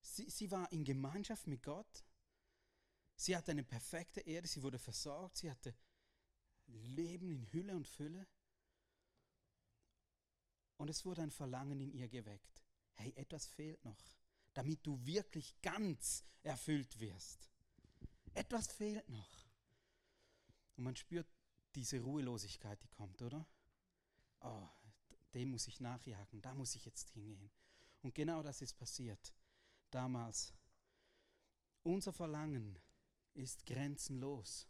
Sie, 0.00 0.30
sie 0.30 0.50
war 0.50 0.72
in 0.72 0.84
Gemeinschaft 0.84 1.46
mit 1.46 1.62
Gott. 1.62 2.06
Sie 3.14 3.36
hatte 3.36 3.50
eine 3.50 3.62
perfekte 3.62 4.20
Erde, 4.22 4.48
sie 4.48 4.62
wurde 4.62 4.78
versorgt, 4.78 5.36
sie 5.36 5.50
hatte 5.50 5.74
Leben 6.66 7.30
in 7.30 7.52
Hülle 7.52 7.76
und 7.76 7.86
Fülle. 7.86 8.26
Und 10.78 10.88
es 10.88 11.04
wurde 11.04 11.22
ein 11.22 11.30
Verlangen 11.30 11.80
in 11.80 11.92
ihr 11.92 12.08
geweckt. 12.08 12.62
Hey, 12.94 13.12
etwas 13.16 13.46
fehlt 13.46 13.84
noch 13.84 14.18
damit 14.58 14.84
du 14.84 14.98
wirklich 15.06 15.54
ganz 15.62 16.24
erfüllt 16.42 16.98
wirst. 16.98 17.48
Etwas 18.34 18.66
fehlt 18.66 19.08
noch. 19.08 19.46
Und 20.76 20.82
man 20.82 20.96
spürt 20.96 21.28
diese 21.76 22.00
Ruhelosigkeit, 22.00 22.82
die 22.82 22.88
kommt, 22.88 23.22
oder? 23.22 23.46
Oh, 24.40 24.68
dem 25.32 25.50
muss 25.50 25.68
ich 25.68 25.78
nachjagen, 25.78 26.42
da 26.42 26.54
muss 26.54 26.74
ich 26.74 26.84
jetzt 26.84 27.10
hingehen. 27.10 27.52
Und 28.02 28.16
genau 28.16 28.42
das 28.42 28.60
ist 28.60 28.74
passiert 28.74 29.32
damals. 29.92 30.52
Unser 31.84 32.12
Verlangen 32.12 32.80
ist 33.34 33.64
grenzenlos. 33.64 34.66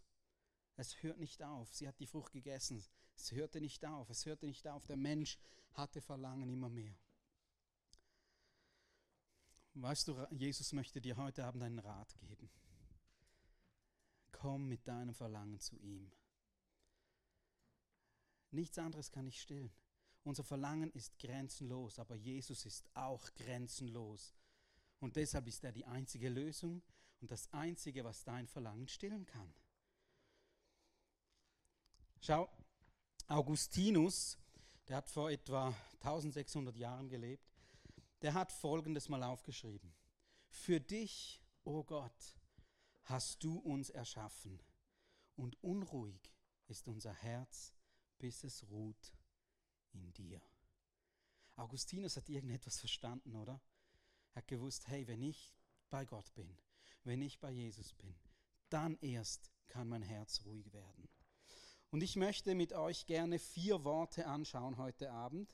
Es 0.76 1.02
hört 1.02 1.18
nicht 1.18 1.42
auf. 1.42 1.72
Sie 1.72 1.88
hat 1.88 1.98
die 1.98 2.06
Frucht 2.06 2.32
gegessen. 2.32 2.84
Es 3.18 3.32
hörte 3.32 3.60
nicht 3.60 3.84
auf. 3.84 4.08
Es 4.10 4.24
hörte 4.26 4.46
nicht 4.46 4.66
auf. 4.68 4.86
Der 4.86 4.96
Mensch 4.96 5.38
hatte 5.72 6.00
Verlangen 6.00 6.48
immer 6.48 6.68
mehr. 6.68 6.96
Weißt 9.74 10.08
du, 10.08 10.26
Jesus 10.30 10.72
möchte 10.72 11.00
dir 11.00 11.16
heute 11.16 11.44
Abend 11.44 11.64
einen 11.64 11.80
Rat 11.80 12.16
geben. 12.20 12.48
Komm 14.30 14.68
mit 14.68 14.86
deinem 14.86 15.14
Verlangen 15.14 15.58
zu 15.58 15.76
ihm. 15.78 16.12
Nichts 18.50 18.78
anderes 18.78 19.10
kann 19.10 19.26
ich 19.26 19.40
stillen. 19.40 19.72
Unser 20.22 20.44
Verlangen 20.44 20.90
ist 20.92 21.18
grenzenlos, 21.18 21.98
aber 21.98 22.14
Jesus 22.14 22.64
ist 22.66 22.88
auch 22.94 23.34
grenzenlos. 23.34 24.34
Und 25.00 25.16
deshalb 25.16 25.48
ist 25.48 25.64
er 25.64 25.72
die 25.72 25.86
einzige 25.86 26.28
Lösung 26.28 26.82
und 27.20 27.30
das 27.30 27.52
Einzige, 27.52 28.04
was 28.04 28.24
dein 28.24 28.46
Verlangen 28.46 28.86
stillen 28.88 29.26
kann. 29.26 29.52
Schau, 32.20 32.48
Augustinus, 33.28 34.38
der 34.88 34.96
hat 34.96 35.08
vor 35.10 35.30
etwa 35.30 35.74
1600 36.00 36.74
Jahren 36.78 37.10
gelebt, 37.10 37.52
der 38.22 38.32
hat 38.32 38.50
Folgendes 38.50 39.10
mal 39.10 39.22
aufgeschrieben. 39.22 39.94
Für 40.48 40.80
dich, 40.80 41.42
o 41.64 41.80
oh 41.80 41.84
Gott, 41.84 42.38
hast 43.04 43.44
du 43.44 43.58
uns 43.58 43.90
erschaffen 43.90 44.58
und 45.36 45.62
unruhig 45.62 46.32
ist 46.68 46.88
unser 46.88 47.12
Herz, 47.12 47.74
bis 48.18 48.44
es 48.44 48.66
ruht 48.70 49.12
in 49.92 50.10
dir. 50.14 50.40
Augustinus 51.56 52.16
hat 52.16 52.30
irgendetwas 52.30 52.78
verstanden, 52.78 53.34
oder? 53.34 53.60
Er 54.32 54.36
hat 54.36 54.48
gewusst, 54.48 54.88
hey, 54.88 55.06
wenn 55.06 55.20
ich 55.20 55.54
bei 55.90 56.06
Gott 56.06 56.34
bin, 56.34 56.56
wenn 57.04 57.20
ich 57.20 57.40
bei 57.40 57.50
Jesus 57.50 57.92
bin, 57.92 58.14
dann 58.70 58.96
erst 59.00 59.50
kann 59.66 59.88
mein 59.88 60.02
Herz 60.02 60.42
ruhig 60.46 60.72
werden. 60.72 61.08
Und 61.90 62.02
ich 62.02 62.16
möchte 62.16 62.54
mit 62.54 62.72
euch 62.72 63.06
gerne 63.06 63.38
vier 63.38 63.84
Worte 63.84 64.26
anschauen 64.26 64.76
heute 64.76 65.10
Abend 65.10 65.48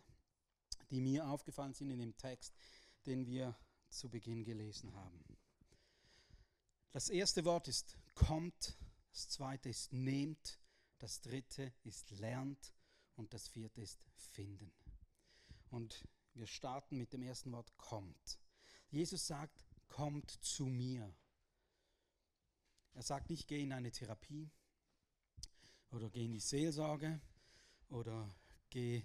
die 0.90 1.00
mir 1.00 1.28
aufgefallen 1.28 1.74
sind 1.74 1.90
in 1.90 1.98
dem 1.98 2.16
Text, 2.16 2.54
den 3.06 3.26
wir 3.26 3.56
zu 3.88 4.08
Beginn 4.08 4.44
gelesen 4.44 4.94
haben. 4.94 5.24
Das 6.92 7.08
erste 7.08 7.44
Wort 7.44 7.68
ist 7.68 7.98
kommt, 8.14 8.76
das 9.10 9.28
zweite 9.28 9.68
ist 9.68 9.92
nehmt, 9.92 10.60
das 10.98 11.20
dritte 11.20 11.72
ist 11.82 12.10
lernt 12.12 12.72
und 13.16 13.34
das 13.34 13.48
vierte 13.48 13.80
ist 13.80 14.00
finden. 14.14 14.72
Und 15.70 16.06
wir 16.34 16.46
starten 16.46 16.98
mit 16.98 17.12
dem 17.12 17.22
ersten 17.22 17.50
Wort 17.52 17.76
kommt. 17.76 18.38
Jesus 18.88 19.26
sagt, 19.26 19.64
kommt 19.88 20.30
zu 20.30 20.66
mir. 20.66 21.12
Er 22.92 23.02
sagt 23.02 23.30
nicht, 23.30 23.48
geh 23.48 23.60
in 23.60 23.72
eine 23.72 23.90
Therapie 23.90 24.50
oder 25.94 26.10
geh 26.10 26.24
in 26.24 26.32
die 26.32 26.40
Seelsorge 26.40 27.20
oder 27.88 28.34
geh 28.70 29.02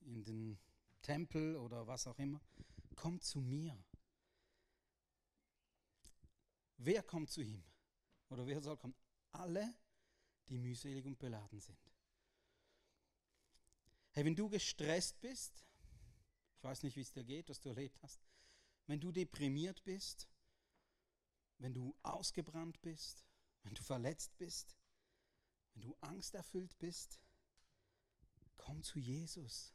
in 0.00 0.24
den 0.24 0.58
Tempel 1.02 1.56
oder 1.56 1.86
was 1.86 2.06
auch 2.06 2.18
immer. 2.18 2.40
Kommt 2.94 3.24
zu 3.24 3.40
mir. 3.40 3.76
Wer 6.76 7.02
kommt 7.02 7.30
zu 7.30 7.42
ihm? 7.42 7.62
Oder 8.28 8.46
wer 8.46 8.60
soll 8.60 8.76
kommen? 8.76 8.94
alle, 9.32 9.74
die 10.48 10.58
mühselig 10.58 11.04
und 11.06 11.18
beladen 11.18 11.60
sind. 11.60 11.78
Hey, 14.12 14.24
wenn 14.24 14.34
du 14.34 14.48
gestresst 14.48 15.20
bist, 15.20 15.64
ich 16.56 16.64
weiß 16.64 16.82
nicht, 16.82 16.96
wie 16.96 17.02
es 17.02 17.12
dir 17.12 17.24
geht, 17.24 17.48
was 17.48 17.60
du 17.60 17.68
erlebt 17.68 18.02
hast, 18.02 18.20
wenn 18.86 19.00
du 19.00 19.12
deprimiert 19.12 19.82
bist, 19.84 20.28
wenn 21.58 21.72
du 21.72 21.94
ausgebrannt 22.02 22.80
bist, 22.82 23.24
wenn 23.62 23.74
du 23.74 23.82
verletzt 23.82 24.36
bist, 24.36 24.76
wenn 25.74 25.82
du 25.82 25.96
angsterfüllt 26.00 26.78
bist, 26.78 27.20
komm 28.56 28.82
zu 28.82 28.98
Jesus 28.98 29.74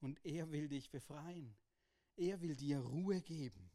und 0.00 0.24
er 0.24 0.50
will 0.50 0.68
dich 0.68 0.90
befreien. 0.90 1.56
Er 2.16 2.40
will 2.40 2.56
dir 2.56 2.80
Ruhe 2.80 3.20
geben. 3.20 3.70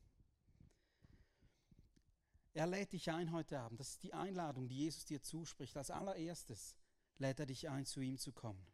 Er 2.53 2.67
lädt 2.67 2.93
dich 2.93 3.11
ein 3.11 3.31
heute 3.31 3.59
Abend. 3.59 3.79
Das 3.79 3.89
ist 3.89 4.03
die 4.03 4.13
Einladung, 4.13 4.67
die 4.67 4.77
Jesus 4.77 5.05
dir 5.05 5.21
zuspricht. 5.21 5.75
Als 5.75 5.91
allererstes 5.91 6.75
lädt 7.17 7.39
er 7.39 7.45
dich 7.45 7.69
ein, 7.69 7.85
zu 7.85 7.99
ihm 7.99 8.17
zu 8.17 8.31
kommen. 8.31 8.65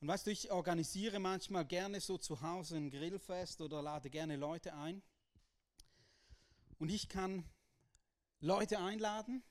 Und 0.00 0.08
weißt 0.08 0.26
du, 0.26 0.30
ich 0.30 0.50
organisiere 0.50 1.18
manchmal 1.18 1.64
gerne 1.64 2.00
so 2.00 2.18
zu 2.18 2.42
Hause 2.42 2.76
ein 2.76 2.90
Grillfest 2.90 3.60
oder 3.60 3.82
lade 3.82 4.10
gerne 4.10 4.36
Leute 4.36 4.74
ein. 4.74 5.02
Und 6.78 6.90
ich 6.90 7.08
kann 7.08 7.48
Leute 8.40 8.78
einladen, 8.78 9.42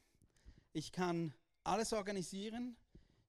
ich 0.72 0.92
kann 0.92 1.34
alles 1.66 1.94
organisieren, 1.94 2.78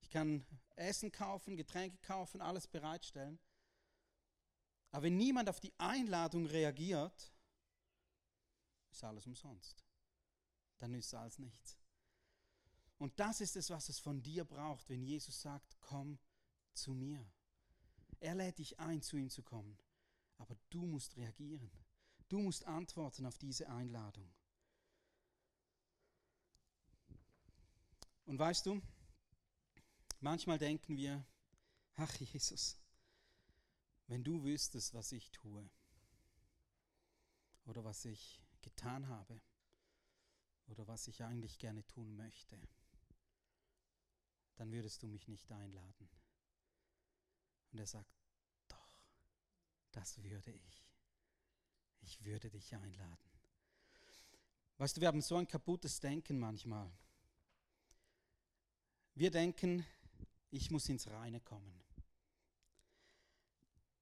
ich 0.01 0.09
kann 0.09 0.45
Essen 0.75 1.11
kaufen, 1.11 1.57
Getränke 1.57 1.97
kaufen, 1.97 2.41
alles 2.41 2.67
bereitstellen. 2.67 3.39
Aber 4.91 5.03
wenn 5.03 5.17
niemand 5.17 5.49
auf 5.49 5.59
die 5.59 5.73
Einladung 5.77 6.45
reagiert, 6.45 7.33
ist 8.91 9.03
alles 9.03 9.25
umsonst. 9.27 9.83
Dann 10.77 10.93
ist 10.93 11.13
alles 11.13 11.39
nichts. 11.39 11.77
Und 12.97 13.19
das 13.19 13.41
ist 13.41 13.55
es, 13.55 13.69
was 13.69 13.89
es 13.89 13.99
von 13.99 14.21
dir 14.21 14.45
braucht, 14.45 14.89
wenn 14.89 15.03
Jesus 15.03 15.41
sagt, 15.41 15.77
komm 15.81 16.17
zu 16.73 16.93
mir. 16.93 17.25
Er 18.19 18.35
lädt 18.35 18.57
dich 18.59 18.79
ein, 18.79 19.01
zu 19.01 19.17
ihm 19.17 19.29
zu 19.29 19.43
kommen. 19.43 19.77
Aber 20.37 20.55
du 20.69 20.85
musst 20.85 21.17
reagieren. 21.17 21.71
Du 22.29 22.39
musst 22.39 22.65
antworten 22.65 23.25
auf 23.25 23.37
diese 23.37 23.69
Einladung. 23.69 24.33
Und 28.27 28.37
weißt 28.39 28.65
du, 28.65 28.81
manchmal 30.19 30.59
denken 30.59 30.97
wir, 30.97 31.25
ach 31.95 32.13
Jesus, 32.15 32.77
wenn 34.07 34.21
du 34.23 34.43
wüsstest, 34.43 34.93
was 34.93 35.13
ich 35.13 35.31
tue 35.31 35.69
oder 37.65 37.85
was 37.85 38.03
ich 38.03 38.41
getan 38.61 39.07
habe 39.07 39.41
oder 40.67 40.85
was 40.87 41.07
ich 41.07 41.23
eigentlich 41.23 41.57
gerne 41.57 41.87
tun 41.87 42.17
möchte, 42.17 42.59
dann 44.57 44.73
würdest 44.73 45.01
du 45.03 45.07
mich 45.07 45.29
nicht 45.29 45.49
einladen. 45.53 46.09
Und 47.71 47.79
er 47.79 47.87
sagt, 47.87 48.11
doch, 48.67 48.91
das 49.93 50.21
würde 50.21 50.51
ich. 50.51 50.85
Ich 52.01 52.25
würde 52.25 52.49
dich 52.49 52.75
einladen. 52.75 53.31
Weißt 54.79 54.97
du, 54.97 55.01
wir 55.01 55.07
haben 55.07 55.21
so 55.21 55.37
ein 55.37 55.47
kaputtes 55.47 56.01
Denken 56.01 56.39
manchmal. 56.39 56.91
Wir 59.17 59.31
denken, 59.31 59.83
ich 60.51 60.69
muss 60.69 60.87
ins 60.89 61.07
Reine 61.07 61.39
kommen. 61.39 61.83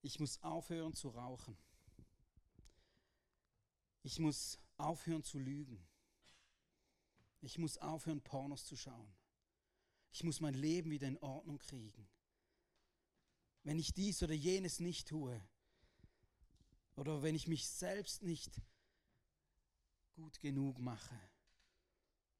Ich 0.02 0.20
muss 0.20 0.44
aufhören 0.44 0.94
zu 0.94 1.08
rauchen. 1.08 1.58
Ich 4.04 4.20
muss 4.20 4.60
aufhören 4.76 5.24
zu 5.24 5.40
lügen. 5.40 5.82
Ich 7.40 7.58
muss 7.58 7.78
aufhören, 7.78 8.20
Pornos 8.20 8.66
zu 8.66 8.76
schauen. 8.76 9.16
Ich 10.12 10.26
muss 10.26 10.42
mein 10.42 10.54
Leben 10.54 10.92
wieder 10.92 11.08
in 11.08 11.18
Ordnung 11.20 11.60
kriegen. 11.60 12.10
Wenn 13.64 13.80
ich 13.80 13.94
dies 13.94 14.22
oder 14.22 14.34
jenes 14.34 14.82
nicht 14.82 15.08
tue, 15.08 15.42
oder 16.98 17.24
wenn 17.24 17.36
ich 17.36 17.48
mich 17.48 17.70
selbst 17.70 18.22
nicht 18.22 18.62
gut 20.12 20.42
genug 20.42 20.78
mache, 20.78 21.18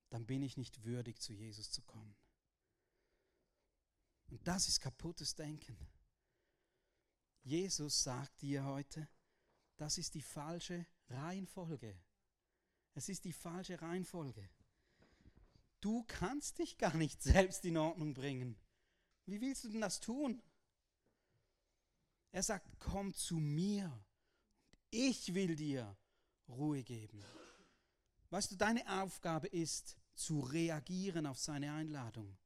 dann 0.10 0.26
bin 0.26 0.42
ich 0.42 0.58
nicht 0.58 0.84
würdig, 0.84 1.22
zu 1.22 1.32
Jesus 1.32 1.72
zu 1.72 1.82
kommen. 1.82 2.18
Und 4.28 4.48
das 4.48 4.68
ist 4.68 4.80
kaputtes 4.80 5.36
Denken. 5.36 5.78
Jesus 7.44 8.04
sagt 8.04 8.42
dir 8.42 8.66
heute, 8.66 9.08
das 9.78 9.98
ist 9.98 10.16
die 10.16 10.22
falsche 10.22 10.86
Reihenfolge. 11.10 11.96
Es 12.94 13.10
ist 13.10 13.26
die 13.26 13.34
falsche 13.34 13.82
Reihenfolge. 13.82 14.50
Du 15.82 16.04
kannst 16.08 16.58
dich 16.58 16.78
gar 16.78 16.96
nicht 16.96 17.22
selbst 17.22 17.66
in 17.66 17.78
Ordnung 17.78 18.14
bringen. 18.14 18.58
Wie 19.26 19.42
willst 19.42 19.64
du 19.64 19.70
denn 19.70 19.82
das 19.82 20.00
tun? 20.00 20.42
Er 22.32 22.44
sagt, 22.44 22.80
komm 22.80 23.14
zu 23.14 23.36
mir. 23.36 24.04
Ich 24.90 25.34
will 25.34 25.56
dir 25.56 25.96
Ruhe 26.48 26.84
geben. 26.84 27.24
Weißt 28.30 28.52
du, 28.52 28.56
deine 28.56 29.02
Aufgabe 29.02 29.48
ist 29.48 29.98
zu 30.16 30.40
reagieren 30.40 31.26
auf 31.26 31.40
seine 31.40 31.74
Einladung. 31.74 32.38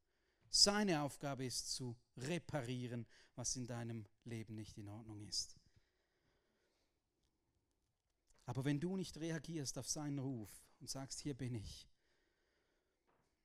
Seine 0.50 1.02
Aufgabe 1.02 1.44
ist 1.44 1.72
zu 1.72 1.96
reparieren, 2.16 3.06
was 3.36 3.54
in 3.54 3.66
deinem 3.66 4.06
Leben 4.24 4.56
nicht 4.56 4.76
in 4.78 4.88
Ordnung 4.88 5.22
ist. 5.22 5.56
Aber 8.46 8.64
wenn 8.64 8.80
du 8.80 8.96
nicht 8.96 9.16
reagierst 9.18 9.78
auf 9.78 9.88
seinen 9.88 10.18
Ruf 10.18 10.50
und 10.80 10.90
sagst, 10.90 11.20
hier 11.20 11.34
bin 11.34 11.54
ich, 11.54 11.88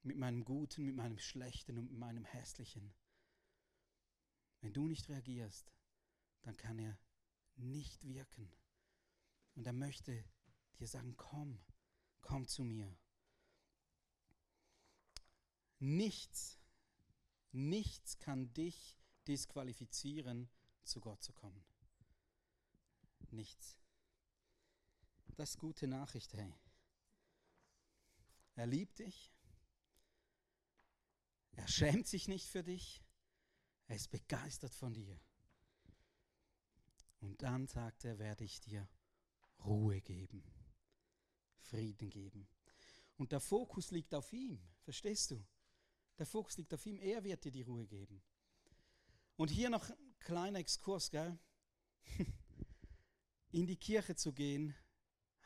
mit 0.02 0.18
meinem 0.18 0.44
Guten, 0.44 0.86
mit 0.86 0.96
meinem 0.96 1.20
Schlechten 1.20 1.78
und 1.78 1.92
mit 1.92 2.00
meinem 2.00 2.26
Hässlichen, 2.26 2.92
wenn 4.62 4.74
du 4.74 4.88
nicht 4.88 5.08
reagierst, 5.10 5.72
dann 6.42 6.58
kann 6.58 6.80
er 6.80 6.98
nicht 7.56 8.08
wirken. 8.08 8.52
Und 9.54 9.68
er 9.68 9.74
möchte 9.74 10.26
dir 10.80 10.88
sagen, 10.88 11.16
komm, 11.18 11.60
komm 12.22 12.48
zu 12.48 12.64
mir. 12.64 12.98
Nichts 15.78 16.60
Nichts 17.56 18.20
kann 18.20 18.54
dich 18.54 18.98
disqualifizieren, 19.30 20.50
zu 20.84 21.00
Gott 21.00 21.24
zu 21.24 21.32
kommen. 21.32 21.64
Nichts. 23.32 23.80
Das 25.38 25.52
ist 25.52 25.58
gute 25.58 25.88
Nachricht, 25.88 26.34
hey. 26.34 26.54
Er 28.56 28.68
liebt 28.68 29.00
dich. 29.00 29.32
Er 31.54 31.70
schämt 31.70 32.08
sich 32.08 32.28
nicht 32.28 32.50
für 32.50 32.62
dich. 32.62 33.02
Er 33.88 33.96
ist 33.96 34.12
begeistert 34.12 34.76
von 34.76 34.94
dir. 34.94 35.18
Und 37.22 37.42
dann 37.42 37.68
sagt 37.68 38.04
er, 38.04 38.20
werde 38.20 38.44
ich 38.44 38.60
dir 38.60 38.86
Ruhe 39.64 40.02
geben, 40.02 40.44
Frieden 41.56 42.10
geben. 42.10 42.50
Und 43.16 43.32
der 43.32 43.40
Fokus 43.40 43.92
liegt 43.92 44.14
auf 44.14 44.34
ihm, 44.34 44.62
verstehst 44.82 45.32
du? 45.32 45.48
Der 46.18 46.26
Fokus 46.26 46.58
liegt 46.58 46.74
auf 46.74 46.86
ihm. 46.86 47.00
Er 47.00 47.24
wird 47.24 47.44
dir 47.44 47.52
die 47.52 47.64
Ruhe 47.64 47.86
geben. 47.86 48.22
Und 49.36 49.50
hier 49.50 49.70
noch 49.70 49.90
ein 49.90 50.16
kleiner 50.20 50.60
Exkurs, 50.60 51.12
gell? 51.12 51.38
In 53.52 53.68
die 53.68 53.78
Kirche 53.78 54.16
zu 54.16 54.34
gehen 54.34 54.76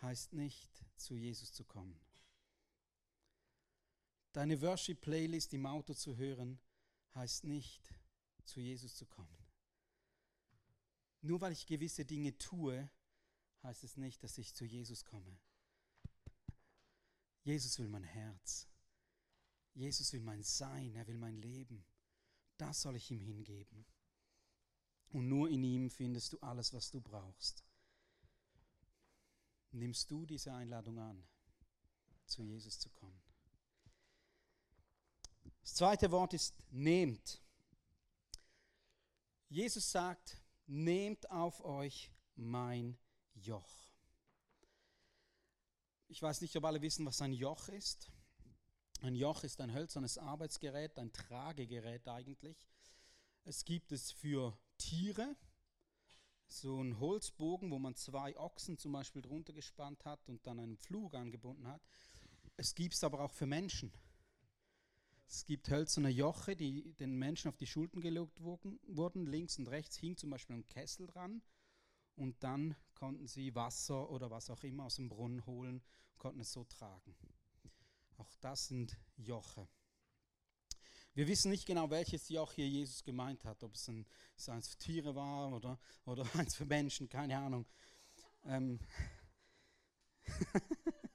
heißt 0.01 0.33
nicht, 0.33 0.85
zu 0.95 1.15
Jesus 1.15 1.51
zu 1.53 1.63
kommen. 1.63 1.99
Deine 4.31 4.61
Worship-Playlist 4.61 5.53
im 5.53 5.65
Auto 5.65 5.93
zu 5.93 6.17
hören 6.17 6.59
heißt 7.15 7.45
nicht, 7.45 7.93
zu 8.45 8.59
Jesus 8.59 8.95
zu 8.95 9.05
kommen. 9.05 9.37
Nur 11.21 11.41
weil 11.41 11.51
ich 11.51 11.65
gewisse 11.65 12.05
Dinge 12.05 12.37
tue, 12.37 12.89
heißt 13.63 13.83
es 13.83 13.97
nicht, 13.97 14.23
dass 14.23 14.37
ich 14.37 14.53
zu 14.53 14.65
Jesus 14.65 15.03
komme. 15.03 15.37
Jesus 17.43 17.77
will 17.79 17.87
mein 17.87 18.03
Herz. 18.03 18.67
Jesus 19.79 20.11
will 20.11 20.19
mein 20.19 20.43
Sein, 20.43 20.93
er 20.93 21.07
will 21.07 21.17
mein 21.17 21.37
Leben. 21.37 21.85
Das 22.57 22.81
soll 22.81 22.97
ich 22.97 23.09
ihm 23.11 23.21
hingeben. 23.21 23.85
Und 25.13 25.29
nur 25.29 25.49
in 25.49 25.63
ihm 25.63 25.89
findest 25.89 26.33
du 26.33 26.39
alles, 26.41 26.73
was 26.73 26.91
du 26.91 26.99
brauchst. 26.99 27.63
Nimmst 29.71 30.11
du 30.11 30.25
diese 30.25 30.51
Einladung 30.53 30.99
an, 30.99 31.25
zu 32.25 32.43
Jesus 32.43 32.77
zu 32.77 32.89
kommen? 32.89 33.21
Das 35.61 35.75
zweite 35.75 36.11
Wort 36.11 36.33
ist 36.33 36.55
nehmt. 36.71 37.41
Jesus 39.47 39.89
sagt, 39.89 40.41
nehmt 40.67 41.31
auf 41.31 41.63
euch 41.63 42.11
mein 42.35 42.97
Joch. 43.33 43.93
Ich 46.09 46.21
weiß 46.21 46.41
nicht, 46.41 46.57
ob 46.57 46.65
alle 46.65 46.81
wissen, 46.81 47.05
was 47.05 47.21
ein 47.21 47.31
Joch 47.33 47.69
ist. 47.69 48.11
Ein 49.01 49.15
Joch 49.15 49.45
ist 49.45 49.61
ein 49.61 49.73
hölzernes 49.73 50.17
Arbeitsgerät, 50.17 50.99
ein 50.99 51.13
Tragegerät 51.13 52.05
eigentlich. 52.09 52.57
Es 53.45 53.63
gibt 53.63 53.93
es 53.93 54.11
für 54.11 54.57
Tiere, 54.77 55.37
so 56.47 56.83
ein 56.83 56.99
Holzbogen, 56.99 57.71
wo 57.71 57.79
man 57.79 57.95
zwei 57.95 58.37
Ochsen 58.37 58.77
zum 58.77 58.91
Beispiel 58.91 59.21
drunter 59.21 59.53
gespannt 59.53 60.03
hat 60.03 60.27
und 60.27 60.45
dann 60.45 60.59
einen 60.59 60.77
Pflug 60.77 61.15
angebunden 61.15 61.67
hat. 61.67 61.81
Es 62.57 62.75
gibt 62.75 62.93
es 62.93 63.03
aber 63.05 63.21
auch 63.21 63.31
für 63.31 63.45
Menschen. 63.45 63.93
Es 65.29 65.45
gibt 65.45 65.69
hölzerne 65.69 66.09
Joche, 66.09 66.57
die 66.57 66.93
den 66.95 67.15
Menschen 67.17 67.47
auf 67.47 67.55
die 67.55 67.67
Schultern 67.67 68.01
gelegt 68.01 68.41
wurden. 68.41 69.25
Links 69.27 69.57
und 69.59 69.67
rechts 69.67 69.95
hing 69.95 70.17
zum 70.17 70.31
Beispiel 70.31 70.57
ein 70.57 70.67
Kessel 70.67 71.07
dran. 71.07 71.41
Und 72.15 72.43
dann 72.43 72.75
konnten 72.95 73.27
sie 73.27 73.55
Wasser 73.55 74.09
oder 74.09 74.29
was 74.29 74.49
auch 74.49 74.63
immer 74.63 74.85
aus 74.85 74.95
dem 74.95 75.07
Brunnen 75.07 75.45
holen 75.45 75.75
und 75.75 76.17
konnten 76.17 76.41
es 76.41 76.51
so 76.51 76.65
tragen. 76.65 77.15
Auch 78.19 78.35
das 78.41 78.67
sind 78.67 78.95
Joche. 79.15 79.67
Wir 81.13 81.27
wissen 81.27 81.49
nicht 81.49 81.65
genau, 81.65 81.89
welches 81.89 82.29
Joch 82.29 82.51
hier 82.53 82.67
Jesus 82.67 83.03
gemeint 83.03 83.45
hat, 83.45 83.63
ob 83.63 83.75
es 83.75 83.87
ein, 83.87 84.05
eins 84.47 84.67
für 84.67 84.77
Tiere 84.77 85.15
war 85.15 85.53
oder, 85.53 85.79
oder 86.05 86.23
eins 86.35 86.55
für 86.55 86.65
Menschen, 86.65 87.07
keine 87.09 87.37
Ahnung. 87.37 87.65
Ähm 88.43 88.79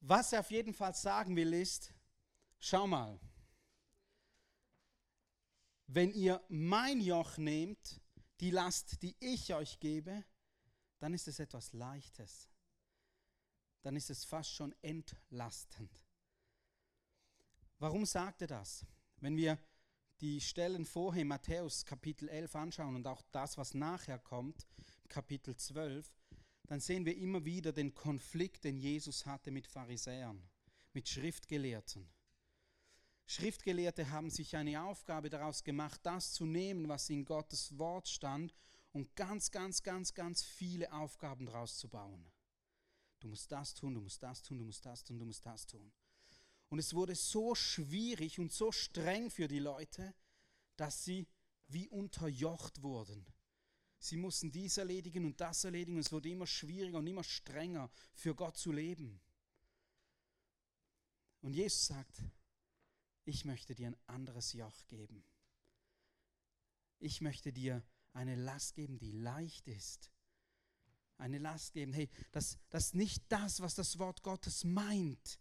Was 0.00 0.32
er 0.32 0.40
auf 0.40 0.50
jeden 0.50 0.74
Fall 0.74 0.94
sagen 0.94 1.36
will 1.36 1.52
ist, 1.52 1.92
schau 2.58 2.86
mal, 2.86 3.20
wenn 5.88 6.12
ihr 6.12 6.40
mein 6.48 7.00
Joch 7.00 7.36
nehmt, 7.36 8.00
die 8.38 8.50
Last, 8.50 9.02
die 9.02 9.16
ich 9.18 9.52
euch 9.54 9.80
gebe, 9.80 10.24
dann 11.00 11.14
ist 11.14 11.26
es 11.26 11.40
etwas 11.40 11.72
Leichtes. 11.72 12.49
Dann 13.82 13.96
ist 13.96 14.10
es 14.10 14.24
fast 14.24 14.50
schon 14.50 14.74
entlastend. 14.82 15.90
Warum 17.78 18.04
sagt 18.04 18.42
er 18.42 18.48
das? 18.48 18.84
Wenn 19.20 19.36
wir 19.36 19.58
die 20.20 20.40
Stellen 20.40 20.84
vorher 20.84 21.24
Matthäus 21.24 21.84
Kapitel 21.84 22.28
11 22.28 22.54
anschauen 22.56 22.96
und 22.96 23.06
auch 23.06 23.22
das, 23.32 23.56
was 23.56 23.72
nachher 23.74 24.18
kommt, 24.18 24.66
Kapitel 25.08 25.56
12, 25.56 26.10
dann 26.66 26.80
sehen 26.80 27.04
wir 27.06 27.16
immer 27.16 27.44
wieder 27.44 27.72
den 27.72 27.94
Konflikt, 27.94 28.64
den 28.64 28.76
Jesus 28.76 29.24
hatte 29.26 29.50
mit 29.50 29.66
Pharisäern, 29.66 30.42
mit 30.92 31.08
Schriftgelehrten. 31.08 32.08
Schriftgelehrte 33.26 34.10
haben 34.10 34.28
sich 34.28 34.56
eine 34.56 34.82
Aufgabe 34.82 35.30
daraus 35.30 35.64
gemacht, 35.64 36.00
das 36.02 36.32
zu 36.32 36.44
nehmen, 36.44 36.88
was 36.88 37.08
in 37.10 37.24
Gottes 37.24 37.78
Wort 37.78 38.08
stand, 38.08 38.54
und 38.92 39.14
ganz, 39.14 39.50
ganz, 39.50 39.82
ganz, 39.82 40.14
ganz 40.14 40.42
viele 40.42 40.92
Aufgaben 40.92 41.46
daraus 41.46 41.78
zu 41.78 41.88
bauen. 41.88 42.26
Du 43.20 43.28
musst 43.28 43.52
das 43.52 43.74
tun, 43.74 43.94
du 43.94 44.00
musst 44.00 44.22
das 44.22 44.42
tun, 44.42 44.58
du 44.58 44.64
musst 44.64 44.84
das 44.84 45.04
tun, 45.04 45.18
du 45.18 45.24
musst 45.24 45.44
das 45.46 45.66
tun. 45.66 45.92
Und 46.70 46.78
es 46.78 46.94
wurde 46.94 47.14
so 47.14 47.54
schwierig 47.54 48.38
und 48.38 48.52
so 48.52 48.72
streng 48.72 49.30
für 49.30 49.48
die 49.48 49.58
Leute, 49.58 50.14
dass 50.76 51.04
sie 51.04 51.26
wie 51.68 51.88
unterjocht 51.88 52.82
wurden. 52.82 53.26
Sie 53.98 54.16
mussten 54.16 54.50
dies 54.50 54.78
erledigen 54.78 55.26
und 55.26 55.40
das 55.40 55.64
erledigen 55.64 55.96
und 55.96 56.06
es 56.06 56.12
wurde 56.12 56.30
immer 56.30 56.46
schwieriger 56.46 56.98
und 56.98 57.06
immer 57.06 57.24
strenger 57.24 57.90
für 58.14 58.34
Gott 58.34 58.56
zu 58.56 58.72
leben. 58.72 59.20
Und 61.42 61.52
Jesus 61.52 61.86
sagt, 61.86 62.22
ich 63.24 63.44
möchte 63.44 63.74
dir 63.74 63.88
ein 63.88 63.96
anderes 64.06 64.52
Joch 64.54 64.86
geben. 64.86 65.24
Ich 66.98 67.20
möchte 67.20 67.52
dir 67.52 67.82
eine 68.12 68.36
Last 68.36 68.74
geben, 68.74 68.98
die 68.98 69.12
leicht 69.12 69.68
ist. 69.68 70.10
Eine 71.20 71.38
Last 71.38 71.72
geben, 71.72 71.92
hey, 71.92 72.08
das, 72.32 72.58
das 72.70 72.94
nicht 72.94 73.22
das, 73.28 73.60
was 73.60 73.74
das 73.74 73.98
Wort 73.98 74.22
Gottes 74.22 74.64
meint, 74.64 75.38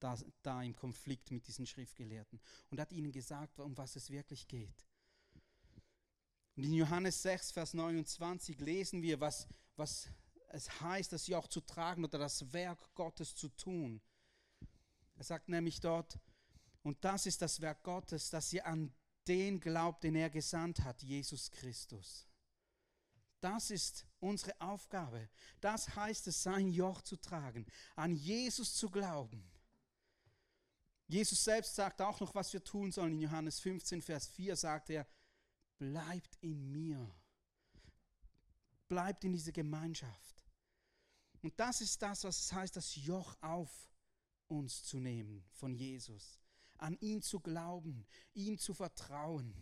da, 0.00 0.16
da 0.42 0.62
im 0.62 0.76
Konflikt 0.76 1.30
mit 1.30 1.46
diesen 1.46 1.66
Schriftgelehrten. 1.66 2.40
Und 2.70 2.78
hat 2.78 2.92
ihnen 2.92 3.10
gesagt, 3.10 3.58
um 3.58 3.76
was 3.76 3.96
es 3.96 4.10
wirklich 4.10 4.46
geht. 4.46 4.86
Und 6.56 6.64
in 6.64 6.74
Johannes 6.74 7.22
6, 7.22 7.52
Vers 7.52 7.74
29 7.74 8.60
lesen 8.60 9.00
wir, 9.00 9.20
was, 9.20 9.48
was 9.76 10.08
es 10.48 10.80
heißt, 10.80 11.12
das 11.12 11.26
Joch 11.26 11.48
zu 11.48 11.60
tragen 11.60 12.04
oder 12.04 12.18
das 12.18 12.52
Werk 12.52 12.94
Gottes 12.94 13.34
zu 13.34 13.48
tun. 13.48 14.00
Er 15.16 15.24
sagt 15.24 15.48
nämlich 15.48 15.80
dort, 15.80 16.18
und 16.82 17.02
das 17.04 17.26
ist 17.26 17.42
das 17.42 17.60
Werk 17.60 17.82
Gottes, 17.82 18.30
dass 18.30 18.52
ihr 18.52 18.66
an 18.66 18.92
den 19.26 19.60
glaubt, 19.60 20.04
den 20.04 20.14
er 20.14 20.30
gesandt 20.30 20.80
hat, 20.80 21.02
Jesus 21.02 21.50
Christus. 21.50 22.27
Das 23.40 23.70
ist 23.70 24.06
unsere 24.20 24.60
Aufgabe. 24.60 25.28
Das 25.60 25.94
heißt 25.94 26.26
es, 26.26 26.42
sein 26.42 26.70
Joch 26.72 27.02
zu 27.02 27.16
tragen, 27.16 27.66
an 27.96 28.16
Jesus 28.16 28.74
zu 28.74 28.90
glauben. 28.90 29.48
Jesus 31.06 31.42
selbst 31.42 31.74
sagt 31.74 32.02
auch 32.02 32.20
noch, 32.20 32.34
was 32.34 32.52
wir 32.52 32.62
tun 32.62 32.92
sollen. 32.92 33.12
In 33.12 33.20
Johannes 33.20 33.60
15, 33.60 34.02
Vers 34.02 34.26
4 34.26 34.56
sagt 34.56 34.90
er, 34.90 35.06
bleibt 35.78 36.36
in 36.40 36.70
mir. 36.70 37.14
Bleibt 38.88 39.24
in 39.24 39.32
dieser 39.32 39.52
Gemeinschaft. 39.52 40.44
Und 41.42 41.58
das 41.58 41.80
ist 41.80 42.02
das, 42.02 42.24
was 42.24 42.40
es 42.40 42.52
heißt, 42.52 42.76
das 42.76 42.96
Joch 42.96 43.36
auf 43.40 43.70
uns 44.48 44.82
zu 44.82 44.98
nehmen 44.98 45.44
von 45.52 45.74
Jesus 45.74 46.38
an 46.78 46.96
ihn 47.00 47.22
zu 47.22 47.40
glauben, 47.40 48.06
ihm 48.34 48.58
zu 48.58 48.72
vertrauen, 48.72 49.54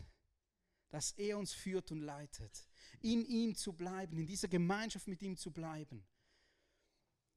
dass 0.90 1.12
er 1.12 1.38
uns 1.38 1.52
führt 1.52 1.90
und 1.90 2.00
leitet, 2.00 2.68
in 3.02 3.24
ihm 3.26 3.54
zu 3.54 3.72
bleiben, 3.72 4.18
in 4.18 4.26
dieser 4.26 4.48
Gemeinschaft 4.48 5.06
mit 5.06 5.22
ihm 5.22 5.36
zu 5.36 5.50
bleiben. 5.50 6.06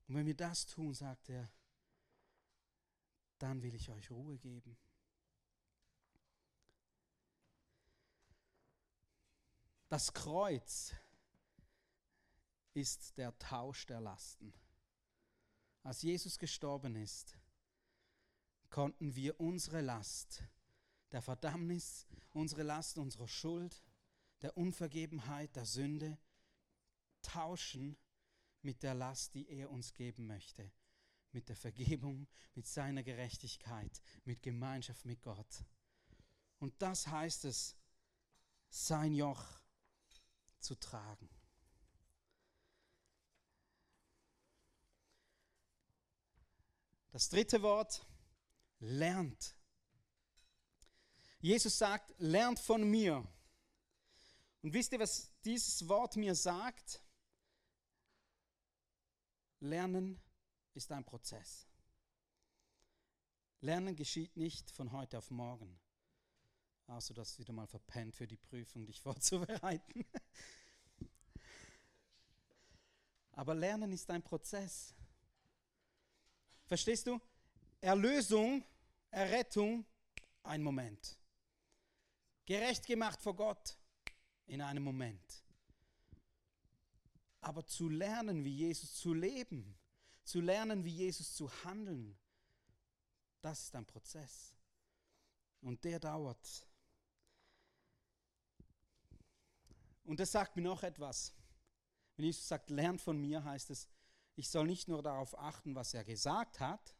Und 0.07 0.15
wenn 0.15 0.25
wir 0.25 0.35
das 0.35 0.65
tun, 0.65 0.93
sagt 0.93 1.29
er, 1.29 1.51
dann 3.37 3.61
will 3.61 3.73
ich 3.73 3.89
euch 3.89 4.11
Ruhe 4.11 4.37
geben. 4.37 4.77
Das 9.87 10.13
Kreuz 10.13 10.93
ist 12.73 13.17
der 13.17 13.37
Tausch 13.39 13.85
der 13.87 14.01
Lasten. 14.01 14.53
Als 15.83 16.01
Jesus 16.01 16.37
gestorben 16.37 16.95
ist, 16.95 17.37
konnten 18.69 19.15
wir 19.15 19.39
unsere 19.39 19.81
Last 19.81 20.43
der 21.11 21.21
Verdammnis, 21.21 22.05
unsere 22.33 22.63
Last 22.63 22.97
unserer 22.99 23.27
Schuld, 23.27 23.83
der 24.41 24.55
Unvergebenheit, 24.57 25.55
der 25.55 25.65
Sünde 25.65 26.17
tauschen 27.21 27.97
mit 28.61 28.83
der 28.83 28.93
Last, 28.93 29.33
die 29.35 29.47
er 29.49 29.69
uns 29.69 29.93
geben 29.93 30.27
möchte. 30.27 30.71
Mit 31.31 31.49
der 31.49 31.55
Vergebung, 31.55 32.27
mit 32.55 32.65
seiner 32.67 33.03
Gerechtigkeit, 33.03 34.01
mit 34.25 34.41
Gemeinschaft 34.41 35.05
mit 35.05 35.21
Gott. 35.21 35.63
Und 36.57 36.81
das 36.81 37.07
heißt 37.07 37.45
es, 37.45 37.75
sein 38.69 39.13
Joch 39.13 39.43
zu 40.59 40.75
tragen. 40.75 41.29
Das 47.11 47.29
dritte 47.29 47.61
Wort 47.61 48.05
lernt. 48.79 49.55
Jesus 51.39 51.77
sagt, 51.77 52.13
lernt 52.19 52.59
von 52.59 52.83
mir. 52.83 53.25
Und 54.61 54.73
wisst 54.73 54.91
ihr, 54.91 54.99
was 54.99 55.31
dieses 55.45 55.87
Wort 55.87 56.15
mir 56.17 56.35
sagt? 56.35 57.01
Lernen 59.61 60.21
ist 60.73 60.91
ein 60.91 61.05
Prozess. 61.05 61.67
Lernen 63.61 63.95
geschieht 63.95 64.35
nicht 64.35 64.71
von 64.71 64.91
heute 64.91 65.17
auf 65.17 65.31
morgen. 65.31 65.79
Außer 66.87 67.13
dass 67.13 67.37
wieder 67.37 67.53
mal 67.53 67.67
verpennt 67.67 68.15
für 68.15 68.27
die 68.27 68.37
Prüfung, 68.37 68.85
dich 68.85 68.99
vorzubereiten. 69.01 70.05
Aber 73.31 73.53
Lernen 73.53 73.93
ist 73.93 74.09
ein 74.09 74.23
Prozess. 74.23 74.93
Verstehst 76.65 77.07
du? 77.07 77.19
Erlösung, 77.79 78.65
Errettung, 79.09 79.85
ein 80.43 80.61
Moment. 80.61 81.17
Gerecht 82.45 82.85
gemacht 82.85 83.21
vor 83.21 83.35
Gott 83.35 83.78
in 84.49 84.61
einem 84.61 84.83
Moment. 84.83 85.43
Aber 87.41 87.65
zu 87.65 87.87
lernen, 87.87 88.43
wie 88.43 88.53
Jesus 88.53 88.95
zu 88.95 89.13
leben, 89.13 89.77
zu 90.23 90.41
lernen, 90.41 90.83
wie 90.83 90.93
Jesus 90.93 91.33
zu 91.33 91.49
handeln, 91.63 92.17
das 93.41 93.63
ist 93.63 93.75
ein 93.75 93.85
Prozess. 93.85 94.55
Und 95.61 95.83
der 95.83 95.99
dauert. 95.99 96.67
Und 100.03 100.19
das 100.19 100.31
sagt 100.31 100.55
mir 100.55 100.63
noch 100.63 100.83
etwas. 100.83 101.33
Wenn 102.15 102.25
Jesus 102.25 102.47
sagt, 102.47 102.69
lernt 102.69 103.01
von 103.01 103.17
mir, 103.19 103.43
heißt 103.43 103.69
es, 103.69 103.87
ich 104.35 104.49
soll 104.49 104.67
nicht 104.67 104.87
nur 104.87 105.03
darauf 105.03 105.37
achten, 105.37 105.75
was 105.75 105.93
er 105.93 106.03
gesagt 106.03 106.59
hat, 106.59 106.95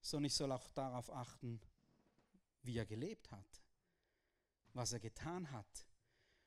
sondern 0.00 0.26
ich 0.26 0.34
soll 0.34 0.50
auch 0.50 0.68
darauf 0.68 1.10
achten, 1.10 1.60
wie 2.62 2.78
er 2.78 2.86
gelebt 2.86 3.30
hat, 3.30 3.62
was 4.72 4.92
er 4.92 5.00
getan 5.00 5.50
hat, 5.50 5.86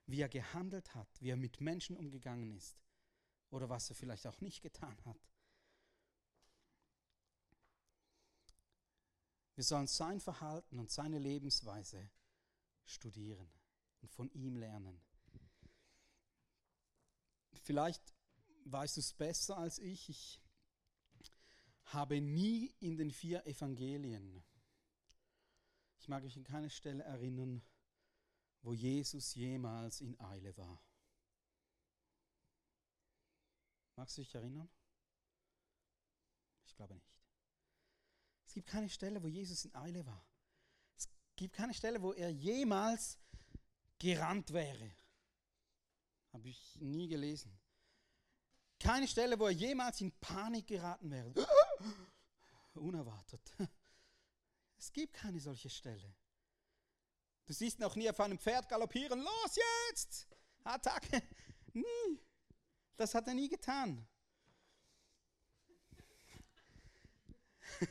wie 0.08 0.22
er 0.22 0.30
gehandelt 0.30 0.94
hat, 0.94 1.10
wie 1.22 1.30
er 1.30 1.38
mit 1.38 1.62
Menschen 1.62 1.96
umgegangen 1.96 2.52
ist 2.52 2.78
oder 3.50 3.70
was 3.70 3.90
er 3.90 3.96
vielleicht 3.96 4.28
auch 4.28 4.40
nicht 4.42 4.62
getan 4.62 4.98
hat. 5.06 5.18
Wir 9.56 9.64
sollen 9.64 9.88
sein 9.88 10.20
Verhalten 10.20 10.80
und 10.80 10.92
seine 10.92 11.18
Lebensweise 11.18 12.10
studieren 12.84 13.50
und 14.02 14.12
von 14.12 14.30
ihm 14.32 14.58
lernen. 14.58 15.02
Vielleicht 17.64 18.14
weißt 18.66 18.98
du 18.98 19.00
es 19.00 19.14
besser 19.14 19.58
als 19.58 19.80
ich. 19.80 20.10
Ich 20.10 20.42
habe 21.86 22.20
nie 22.20 22.76
in 22.80 22.98
den 22.98 23.12
vier 23.12 23.46
Evangelien, 23.48 24.44
ich 26.00 26.10
mag 26.10 26.24
mich 26.24 26.38
an 26.38 26.44
keine 26.44 26.70
Stelle 26.70 27.04
erinnern, 27.04 27.64
wo 28.66 28.74
Jesus 28.74 29.36
jemals 29.36 30.02
in 30.02 30.20
Eile 30.20 30.58
war. 30.58 30.82
Magst 33.96 34.18
du 34.18 34.24
dich 34.24 34.34
erinnern? 34.34 34.68
Ich 36.66 36.76
glaube 36.76 36.96
nicht. 36.96 37.22
Es 38.48 38.54
gibt 38.54 38.68
keine 38.68 38.90
Stelle, 38.90 39.22
wo 39.22 39.28
Jesus 39.28 39.66
in 39.66 39.76
Eile 39.76 40.04
war. 40.08 40.26
Es 40.98 41.08
gibt 41.36 41.56
keine 41.56 41.76
Stelle, 41.76 42.02
wo 42.02 42.14
er 42.14 42.32
jemals 42.32 43.20
gerannt 44.00 44.52
wäre. 44.52 44.92
Habe 46.34 46.50
ich 46.50 46.76
nie 46.82 47.08
gelesen. 47.08 47.58
Keine 48.80 49.08
Stelle, 49.08 49.40
wo 49.40 49.46
er 49.46 49.52
jemals 49.52 50.02
in 50.02 50.12
Panik 50.20 50.68
geraten 50.68 51.12
wäre. 51.12 51.34
Unerwartet. 52.74 53.54
Es 54.78 54.92
gibt 54.92 55.14
keine 55.14 55.40
solche 55.40 55.70
Stelle. 55.70 56.14
Du 57.46 57.54
siehst 57.54 57.80
noch 57.80 57.96
nie 57.96 58.10
auf 58.10 58.20
einem 58.20 58.40
Pferd 58.40 58.68
galoppieren. 58.68 59.20
Los 59.20 59.58
jetzt! 59.90 60.28
Attacke! 60.64 61.22
Nie. 61.74 62.20
Das 62.98 63.14
hat 63.14 63.28
er 63.28 63.34
nie 63.34 63.50
getan. 63.50 64.08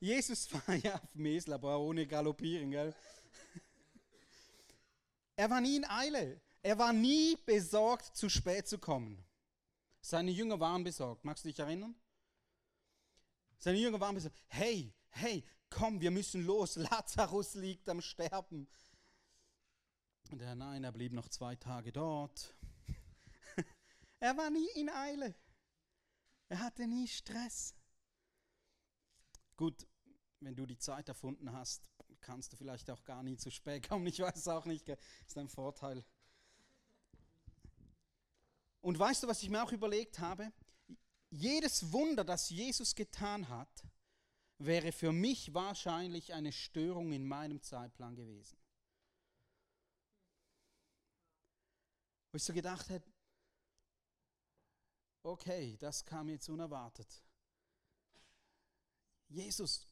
Jesus 0.00 0.52
war 0.52 0.74
ja 0.76 0.94
auf 0.94 1.12
dem 1.14 1.26
Esel, 1.26 1.54
aber 1.54 1.80
ohne 1.80 2.06
Galoppieren. 2.06 2.70
Gell? 2.70 2.94
Er 5.36 5.48
war 5.48 5.62
nie 5.62 5.76
in 5.76 5.86
Eile. 5.86 6.40
Er 6.62 6.78
war 6.78 6.92
nie 6.92 7.36
besorgt, 7.46 8.16
zu 8.16 8.28
spät 8.28 8.68
zu 8.68 8.78
kommen. 8.78 9.24
Seine 10.00 10.30
Jünger 10.30 10.60
waren 10.60 10.84
besorgt. 10.84 11.24
Magst 11.24 11.44
du 11.44 11.48
dich 11.48 11.58
erinnern? 11.58 11.94
Seine 13.58 13.78
Jünger 13.78 13.98
waren 13.98 14.14
besorgt. 14.14 14.36
Hey, 14.48 14.94
hey, 15.08 15.42
komm, 15.70 16.00
wir 16.00 16.10
müssen 16.10 16.44
los. 16.44 16.76
Lazarus 16.76 17.54
liegt 17.54 17.88
am 17.88 18.02
Sterben. 18.02 18.68
Und 20.32 20.40
er, 20.40 20.54
nein, 20.54 20.82
er 20.82 20.92
blieb 20.92 21.12
noch 21.12 21.28
zwei 21.28 21.56
Tage 21.56 21.92
dort. 21.92 22.54
er 24.18 24.34
war 24.34 24.48
nie 24.48 24.66
in 24.76 24.88
Eile. 24.88 25.34
Er 26.48 26.60
hatte 26.60 26.86
nie 26.86 27.06
Stress. 27.06 27.74
Gut, 29.58 29.86
wenn 30.40 30.56
du 30.56 30.64
die 30.64 30.78
Zeit 30.78 31.06
erfunden 31.10 31.52
hast, 31.52 31.90
kannst 32.22 32.50
du 32.50 32.56
vielleicht 32.56 32.88
auch 32.88 33.04
gar 33.04 33.22
nie 33.22 33.36
zu 33.36 33.50
spät 33.50 33.86
kommen. 33.86 34.06
Ich 34.06 34.20
weiß 34.20 34.48
auch 34.48 34.64
nicht, 34.64 34.88
ist 34.88 35.36
ein 35.36 35.50
Vorteil. 35.50 36.02
Und 38.80 38.98
weißt 38.98 39.24
du, 39.24 39.28
was 39.28 39.42
ich 39.42 39.50
mir 39.50 39.62
auch 39.62 39.72
überlegt 39.72 40.18
habe? 40.18 40.50
Jedes 41.28 41.92
Wunder, 41.92 42.24
das 42.24 42.48
Jesus 42.48 42.94
getan 42.94 43.50
hat, 43.50 43.84
wäre 44.56 44.92
für 44.92 45.12
mich 45.12 45.52
wahrscheinlich 45.52 46.32
eine 46.32 46.52
Störung 46.52 47.12
in 47.12 47.26
meinem 47.26 47.60
Zeitplan 47.60 48.16
gewesen. 48.16 48.61
Wo 52.32 52.36
ich 52.36 52.44
so 52.44 52.52
gedacht 52.54 52.88
hätte, 52.88 53.08
okay, 55.22 55.76
das 55.78 56.04
kam 56.04 56.28
jetzt 56.28 56.48
unerwartet. 56.48 57.22
Jesus, 59.28 59.86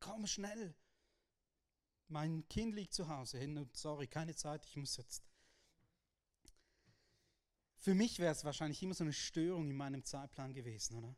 komm 0.00 0.26
schnell. 0.26 0.74
Mein 2.08 2.48
Kind 2.48 2.74
liegt 2.74 2.94
zu 2.94 3.08
Hause. 3.08 3.40
Sorry, 3.74 4.06
keine 4.06 4.34
Zeit, 4.34 4.64
ich 4.66 4.76
muss 4.76 4.96
jetzt. 4.96 5.22
Für 7.76 7.94
mich 7.94 8.18
wäre 8.18 8.32
es 8.32 8.44
wahrscheinlich 8.44 8.82
immer 8.82 8.94
so 8.94 9.04
eine 9.04 9.12
Störung 9.12 9.68
in 9.68 9.76
meinem 9.76 10.02
Zeitplan 10.04 10.54
gewesen, 10.54 10.96
oder? 10.96 11.14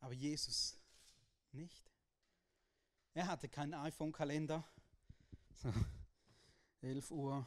Aber 0.00 0.14
Jesus 0.14 0.76
nicht. 1.52 1.90
Er 3.14 3.28
hatte 3.28 3.48
keinen 3.48 3.74
iPhone-Kalender. 3.74 4.64
So, 5.54 5.72
11 6.80 7.10
Uhr, 7.12 7.46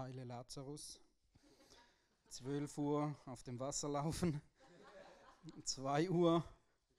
heile 0.00 0.24
Lazarus. 0.24 0.98
12 2.28 2.78
Uhr 2.78 3.16
auf 3.26 3.42
dem 3.42 3.58
Wasser 3.60 3.88
laufen. 3.88 4.40
2 5.62 6.10
Uhr 6.10 6.44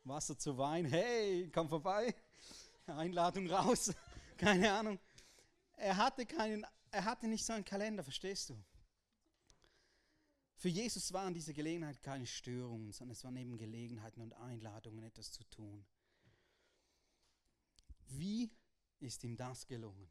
Wasser 0.04 0.38
zu 0.38 0.58
Wein. 0.58 0.86
Hey, 0.86 1.50
komm 1.52 1.68
vorbei. 1.68 2.14
Einladung 2.86 3.50
raus. 3.50 3.92
Keine 4.38 4.72
Ahnung. 4.72 5.00
Er 5.78 5.98
hatte, 5.98 6.28
keinen, 6.28 6.66
er 6.92 7.06
hatte 7.06 7.28
nicht 7.28 7.44
so 7.44 7.54
einen 7.54 7.66
Kalender, 7.66 8.04
verstehst 8.04 8.52
du? 8.52 8.64
Für 10.56 10.70
Jesus 10.70 11.12
waren 11.12 11.34
diese 11.34 11.56
Gelegenheiten 11.56 12.02
keine 12.04 12.28
Störungen, 12.28 12.92
sondern 12.92 13.14
es 13.14 13.24
waren 13.24 13.36
eben 13.36 13.58
Gelegenheiten 13.58 14.22
und 14.22 14.34
Einladungen, 14.34 15.04
etwas 15.04 15.32
zu 15.32 15.44
tun. 15.46 15.84
Wie 18.10 18.52
ist 19.00 19.24
ihm 19.24 19.36
das 19.36 19.66
gelungen? 19.66 20.08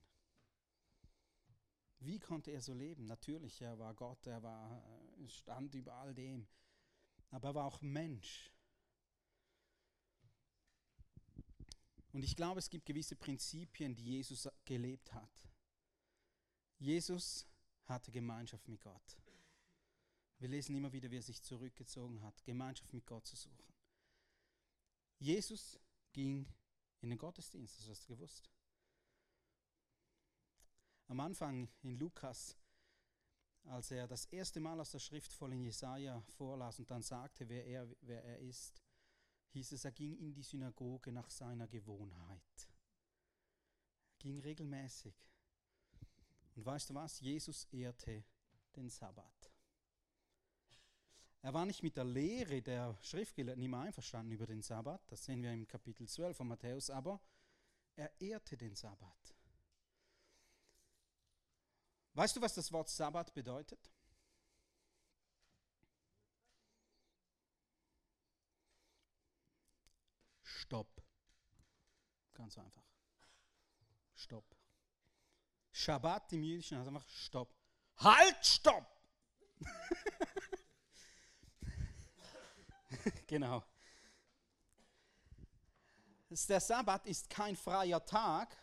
Wie 2.00 2.18
konnte 2.18 2.50
er 2.50 2.62
so 2.62 2.72
leben? 2.72 3.04
Natürlich, 3.04 3.60
er 3.60 3.78
war 3.78 3.94
Gott, 3.94 4.26
er 4.26 4.42
war, 4.42 4.82
äh, 5.18 5.28
stand 5.28 5.74
über 5.74 5.94
all 5.94 6.14
dem. 6.14 6.46
Aber 7.30 7.48
er 7.48 7.54
war 7.54 7.64
auch 7.66 7.80
Mensch. 7.82 8.50
Und 12.12 12.24
ich 12.24 12.34
glaube, 12.34 12.58
es 12.58 12.70
gibt 12.70 12.86
gewisse 12.86 13.16
Prinzipien, 13.16 13.94
die 13.94 14.16
Jesus 14.16 14.48
gelebt 14.64 15.12
hat. 15.12 15.48
Jesus 16.78 17.46
hatte 17.84 18.10
Gemeinschaft 18.10 18.66
mit 18.66 18.80
Gott. 18.80 19.18
Wir 20.38 20.48
lesen 20.48 20.74
immer 20.74 20.92
wieder, 20.92 21.10
wie 21.10 21.18
er 21.18 21.22
sich 21.22 21.42
zurückgezogen 21.42 22.22
hat, 22.22 22.42
Gemeinschaft 22.44 22.92
mit 22.94 23.06
Gott 23.06 23.26
zu 23.26 23.36
suchen. 23.36 23.74
Jesus 25.18 25.78
ging 26.12 26.48
in 27.02 27.10
den 27.10 27.18
Gottesdienst, 27.18 27.78
das 27.78 27.88
hast 27.88 28.04
du 28.04 28.14
gewusst. 28.14 28.50
Am 31.10 31.18
Anfang 31.18 31.68
in 31.82 31.98
Lukas, 31.98 32.56
als 33.64 33.90
er 33.90 34.06
das 34.06 34.26
erste 34.26 34.60
Mal 34.60 34.78
aus 34.78 34.92
der 34.92 35.00
Schrift 35.00 35.32
voll 35.32 35.52
in 35.54 35.64
Jesaja 35.64 36.22
vorlas 36.36 36.78
und 36.78 36.88
dann 36.88 37.02
sagte, 37.02 37.48
wer 37.48 37.66
er, 37.66 37.88
wer 38.02 38.24
er 38.24 38.38
ist, 38.38 38.80
hieß 39.48 39.72
es, 39.72 39.84
er 39.84 39.90
ging 39.90 40.16
in 40.18 40.32
die 40.32 40.44
Synagoge 40.44 41.10
nach 41.10 41.28
seiner 41.28 41.66
Gewohnheit. 41.66 42.68
Er 44.12 44.18
ging 44.20 44.38
regelmäßig. 44.38 45.16
Und 46.54 46.64
weißt 46.64 46.90
du 46.90 46.94
was? 46.94 47.18
Jesus 47.18 47.64
ehrte 47.72 48.22
den 48.76 48.88
Sabbat. 48.88 49.50
Er 51.42 51.52
war 51.52 51.66
nicht 51.66 51.82
mit 51.82 51.96
der 51.96 52.04
Lehre 52.04 52.62
der 52.62 52.96
Schriftgelehrten 53.02 53.64
immer 53.64 53.80
einverstanden 53.80 54.30
über 54.30 54.46
den 54.46 54.62
Sabbat, 54.62 55.02
das 55.10 55.24
sehen 55.24 55.42
wir 55.42 55.52
im 55.52 55.66
Kapitel 55.66 56.06
12 56.06 56.36
von 56.36 56.46
Matthäus, 56.46 56.88
aber 56.88 57.20
er 57.96 58.12
ehrte 58.20 58.56
den 58.56 58.76
Sabbat. 58.76 59.19
Weißt 62.14 62.36
du, 62.36 62.40
was 62.40 62.54
das 62.54 62.72
Wort 62.72 62.88
Sabbat 62.88 63.34
bedeutet? 63.34 63.90
Stopp. 70.42 71.02
Ganz 72.34 72.58
einfach. 72.58 72.84
Stopp. 74.14 74.44
Shabbat 75.72 76.32
im 76.32 76.42
Jüdischen 76.42 76.78
heißt 76.78 76.88
einfach 76.88 77.08
Stopp. 77.08 77.54
Halt, 77.96 78.44
Stopp! 78.44 78.86
genau. 83.26 83.64
Der 86.48 86.60
Sabbat 86.60 87.06
ist 87.06 87.28
kein 87.28 87.56
freier 87.56 88.04
Tag, 88.04 88.56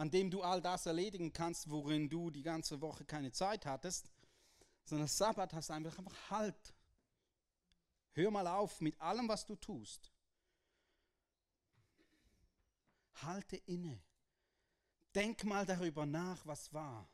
an 0.00 0.10
dem 0.10 0.30
du 0.30 0.40
all 0.40 0.62
das 0.62 0.86
erledigen 0.86 1.30
kannst, 1.30 1.68
worin 1.68 2.08
du 2.08 2.30
die 2.30 2.42
ganze 2.42 2.80
Woche 2.80 3.04
keine 3.04 3.32
Zeit 3.32 3.66
hattest, 3.66 4.10
sondern 4.86 5.08
Sabbat 5.08 5.52
heißt 5.52 5.70
einfach, 5.70 5.98
einfach 5.98 6.30
Halt. 6.30 6.74
Hör 8.12 8.30
mal 8.30 8.46
auf 8.46 8.80
mit 8.80 8.98
allem, 8.98 9.28
was 9.28 9.44
du 9.44 9.56
tust. 9.56 10.10
Halte 13.16 13.58
inne. 13.58 14.02
Denk 15.14 15.44
mal 15.44 15.66
darüber 15.66 16.06
nach, 16.06 16.46
was 16.46 16.72
war. 16.72 17.06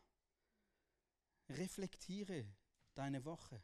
Reflektiere 1.49 2.47
deine 2.95 3.25
Woche. 3.25 3.61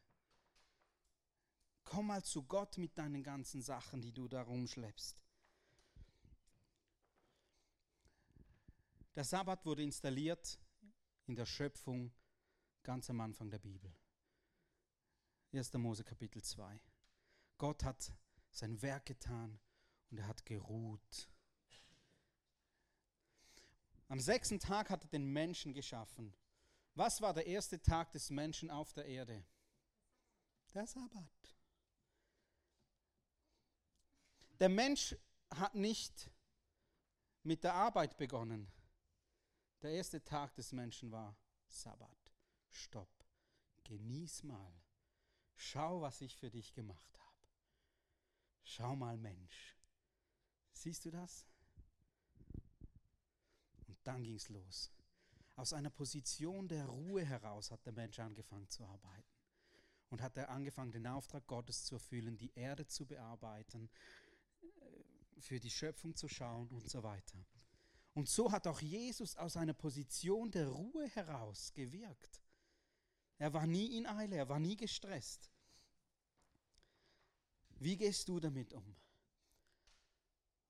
Komm 1.85 2.09
mal 2.09 2.25
zu 2.25 2.43
Gott 2.43 2.77
mit 2.77 2.99
deinen 2.99 3.23
ganzen 3.23 3.63
Sachen, 3.63 4.01
die 4.01 4.13
du 4.13 4.27
da 4.27 4.43
rumschleppst. 4.43 5.23
Der 9.15 9.25
Sabbat 9.25 9.67
wurde 9.67 9.83
installiert 9.83 10.59
in 11.27 11.37
der 11.37 11.45
Schöpfung 11.45 12.13
ganz 12.83 13.11
am 13.11 13.21
Anfang 13.21 13.51
der 13.51 13.59
Bibel. 13.59 13.95
1. 15.53 15.75
Mose 15.75 16.03
Kapitel 16.03 16.43
2. 16.43 16.81
Gott 17.59 17.85
hat 17.85 18.13
sein 18.51 18.81
Werk 18.81 19.05
getan 19.05 19.61
und 20.11 20.19
er 20.19 20.27
hat 20.27 20.47
geruht. 20.47 21.29
Am 24.09 24.19
sechsten 24.19 24.59
Tag 24.59 24.89
hat 24.89 25.05
er 25.05 25.11
den 25.11 25.27
Menschen 25.27 25.75
geschaffen. 25.75 26.35
Was 26.95 27.21
war 27.21 27.35
der 27.35 27.47
erste 27.47 27.81
Tag 27.81 28.13
des 28.13 28.31
Menschen 28.31 28.71
auf 28.71 28.95
der 28.95 29.05
Erde? 29.05 29.45
Der 30.73 30.87
Sabbat. 30.87 31.57
Der 34.59 34.71
Mensch 34.71 35.15
hat 35.51 35.75
nicht 35.75 36.31
mit 37.43 37.63
der 37.63 37.75
Arbeit 37.75 38.17
begonnen. 38.17 38.71
Der 39.83 39.91
erste 39.91 40.23
Tag 40.23 40.55
des 40.55 40.71
Menschen 40.71 41.11
war 41.11 41.37
Sabbat. 41.67 42.33
Stopp. 42.69 43.09
Genieß 43.83 44.45
mal. 44.45 44.73
Schau, 45.57 46.01
was 46.03 46.21
ich 46.21 46.37
für 46.37 46.51
dich 46.51 46.73
gemacht 46.73 47.19
habe. 47.19 47.37
Schau 48.63 48.95
mal, 48.95 49.19
Mensch. 49.19 49.77
Siehst 50.73 51.05
du 51.05 51.11
das? 51.11 51.47
Und 53.89 53.99
dann 54.05 54.23
ging 54.23 54.37
es 54.37 54.49
los. 54.49 54.93
Aus 55.57 55.73
einer 55.73 55.91
Position 55.91 56.69
der 56.69 56.87
Ruhe 56.87 57.25
heraus 57.25 57.73
hat 57.73 57.85
der 57.85 57.93
Mensch 57.93 58.21
angefangen 58.21 58.69
zu 58.69 58.85
arbeiten. 58.85 59.31
Und 60.11 60.23
hat 60.23 60.37
er 60.37 60.51
angefangen, 60.51 60.93
den 60.93 61.07
Auftrag 61.09 61.47
Gottes 61.47 61.85
zu 61.85 61.97
erfüllen, 61.97 62.37
die 62.37 62.53
Erde 62.55 62.87
zu 62.87 63.05
bearbeiten, 63.07 63.91
äh, 64.61 65.41
für 65.41 65.59
die 65.59 65.71
Schöpfung 65.71 66.15
zu 66.15 66.29
schauen 66.29 66.69
und 66.69 66.89
so 66.89 67.03
weiter. 67.03 67.45
Und 68.15 68.29
so 68.29 68.53
hat 68.53 68.67
auch 68.67 68.81
Jesus 68.81 69.37
aus 69.37 69.57
einer 69.57 69.73
Position 69.73 70.51
der 70.51 70.69
Ruhe 70.69 71.09
heraus 71.09 71.73
gewirkt. 71.73 72.43
Er 73.39 73.53
war 73.53 73.67
nie 73.67 73.97
in 73.97 74.07
Eile, 74.07 74.37
er 74.37 74.49
war 74.49 74.59
nie 74.59 74.77
gestresst. 74.77 75.51
Wie 77.79 77.97
gehst 77.97 78.29
du 78.29 78.39
damit 78.39 78.73
um? 78.75 78.97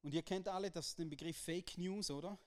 Und 0.03 0.15
ihr 0.15 0.23
kennt 0.23 0.49
alle 0.49 0.71
das, 0.71 0.95
den 0.95 1.11
Begriff 1.11 1.37
Fake 1.37 1.77
News, 1.79 2.11
oder? 2.11 2.39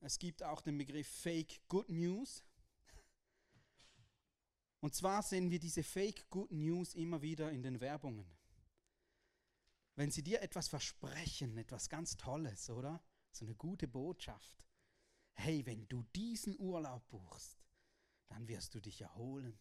Es 0.00 0.18
gibt 0.18 0.42
auch 0.42 0.60
den 0.60 0.78
Begriff 0.78 1.08
Fake 1.08 1.62
Good 1.68 1.88
News. 1.88 2.44
Und 4.80 4.94
zwar 4.94 5.22
sehen 5.22 5.50
wir 5.50 5.58
diese 5.58 5.82
Fake 5.82 6.28
Good 6.28 6.52
News 6.52 6.94
immer 6.94 7.22
wieder 7.22 7.50
in 7.50 7.62
den 7.62 7.80
Werbungen. 7.80 8.26
Wenn 9.96 10.10
sie 10.10 10.22
dir 10.22 10.42
etwas 10.42 10.68
versprechen, 10.68 11.56
etwas 11.56 11.88
ganz 11.88 12.16
Tolles, 12.16 12.68
oder? 12.68 13.02
So 13.34 13.44
eine 13.44 13.56
gute 13.56 13.88
Botschaft. 13.88 14.64
Hey, 15.32 15.66
wenn 15.66 15.88
du 15.88 16.04
diesen 16.14 16.56
Urlaub 16.60 17.08
buchst, 17.08 17.58
dann 18.28 18.46
wirst 18.46 18.74
du 18.74 18.80
dich 18.80 19.00
erholen. 19.00 19.58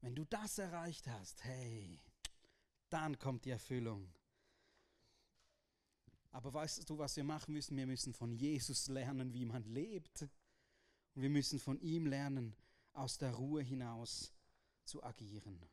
Wenn 0.00 0.16
du 0.16 0.24
das 0.24 0.58
erreicht 0.58 1.06
hast, 1.06 1.44
hey, 1.44 2.00
dann 2.90 3.16
kommt 3.18 3.44
die 3.44 3.50
Erfüllung. 3.50 4.12
Aber 6.32 6.52
weißt 6.52 6.90
du, 6.90 6.98
was 6.98 7.16
wir 7.16 7.24
machen 7.24 7.52
müssen? 7.54 7.76
Wir 7.76 7.86
müssen 7.86 8.12
von 8.12 8.32
Jesus 8.32 8.88
lernen, 8.88 9.32
wie 9.32 9.44
man 9.44 9.62
lebt. 9.62 10.22
Und 11.14 11.22
wir 11.22 11.30
müssen 11.30 11.60
von 11.60 11.80
ihm 11.80 12.06
lernen, 12.06 12.56
aus 12.92 13.18
der 13.18 13.34
Ruhe 13.34 13.62
hinaus 13.62 14.32
zu 14.84 15.02
agieren. 15.04 15.64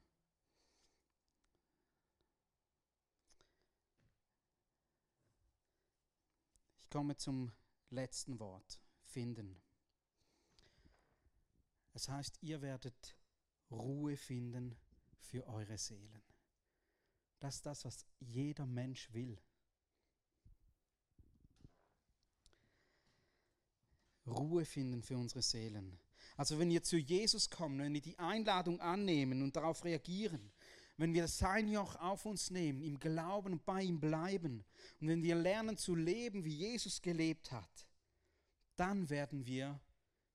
Ich 6.96 6.98
komme 6.98 7.18
zum 7.18 7.52
letzten 7.90 8.40
Wort, 8.40 8.80
finden. 9.04 9.62
Es 11.92 12.08
heißt, 12.08 12.42
ihr 12.42 12.62
werdet 12.62 13.18
Ruhe 13.70 14.16
finden 14.16 14.78
für 15.20 15.46
eure 15.46 15.78
Seelen. 15.78 16.24
Das 17.42 17.56
ist 17.56 17.66
das, 17.66 17.84
was 17.84 18.06
jeder 18.22 18.66
Mensch 18.66 19.12
will. 19.12 19.38
Ruhe 24.26 24.64
finden 24.64 25.04
für 25.04 25.18
unsere 25.18 25.42
Seelen. 25.42 26.00
Also 26.38 26.60
wenn 26.60 26.70
wir 26.70 26.82
zu 26.82 26.96
Jesus 26.96 27.50
kommen, 27.50 27.78
wenn 27.80 27.94
wir 27.94 28.02
die 28.02 28.18
Einladung 28.20 28.80
annehmen 28.80 29.42
und 29.42 29.58
darauf 29.58 29.84
reagieren, 29.84 30.50
wenn 30.98 31.14
wir 31.14 31.28
sein 31.28 31.68
Joch 31.68 31.96
auf 31.96 32.26
uns 32.26 32.52
nehmen, 32.52 32.82
im 32.82 33.00
Glauben 33.00 33.54
und 33.54 33.66
bei 33.66 33.82
ihm 33.82 34.00
bleiben 34.00 34.64
und 35.00 35.08
wenn 35.08 35.24
wir 35.24 35.36
lernen 35.36 35.78
zu 35.78 35.96
leben, 35.96 36.46
wie 36.46 36.56
Jesus 36.56 37.02
gelebt 37.02 37.52
hat, 37.52 37.88
dann 38.76 39.10
werden 39.10 39.46
wir 39.46 39.80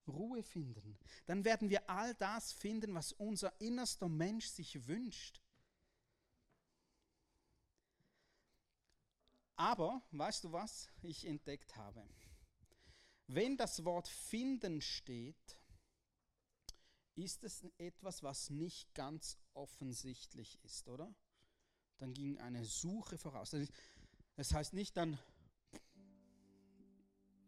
Ruhe 0.06 0.42
finden. 0.42 0.98
Dann 1.26 1.44
werden 1.44 1.70
wir 1.70 1.88
all 1.88 2.14
das 2.14 2.52
finden, 2.52 2.94
was 2.94 3.12
unser 3.12 3.58
innerster 3.60 4.08
Mensch 4.08 4.46
sich 4.46 4.86
wünscht. 4.86 5.40
Aber, 9.56 10.02
weißt 10.10 10.44
du 10.44 10.52
was 10.52 10.88
ich 11.02 11.26
entdeckt 11.26 11.76
habe? 11.76 12.02
Wenn 13.26 13.56
das 13.56 13.84
Wort 13.84 14.08
finden 14.08 14.80
steht, 14.80 15.59
ist 17.20 17.44
es 17.44 17.64
etwas, 17.78 18.22
was 18.22 18.50
nicht 18.50 18.94
ganz 18.94 19.38
offensichtlich 19.54 20.58
ist, 20.64 20.88
oder? 20.88 21.14
Dann 21.98 22.14
ging 22.14 22.38
eine 22.38 22.64
Suche 22.64 23.18
voraus. 23.18 23.54
Das 24.36 24.54
heißt 24.54 24.72
nicht 24.72 24.96
dann, 24.96 25.18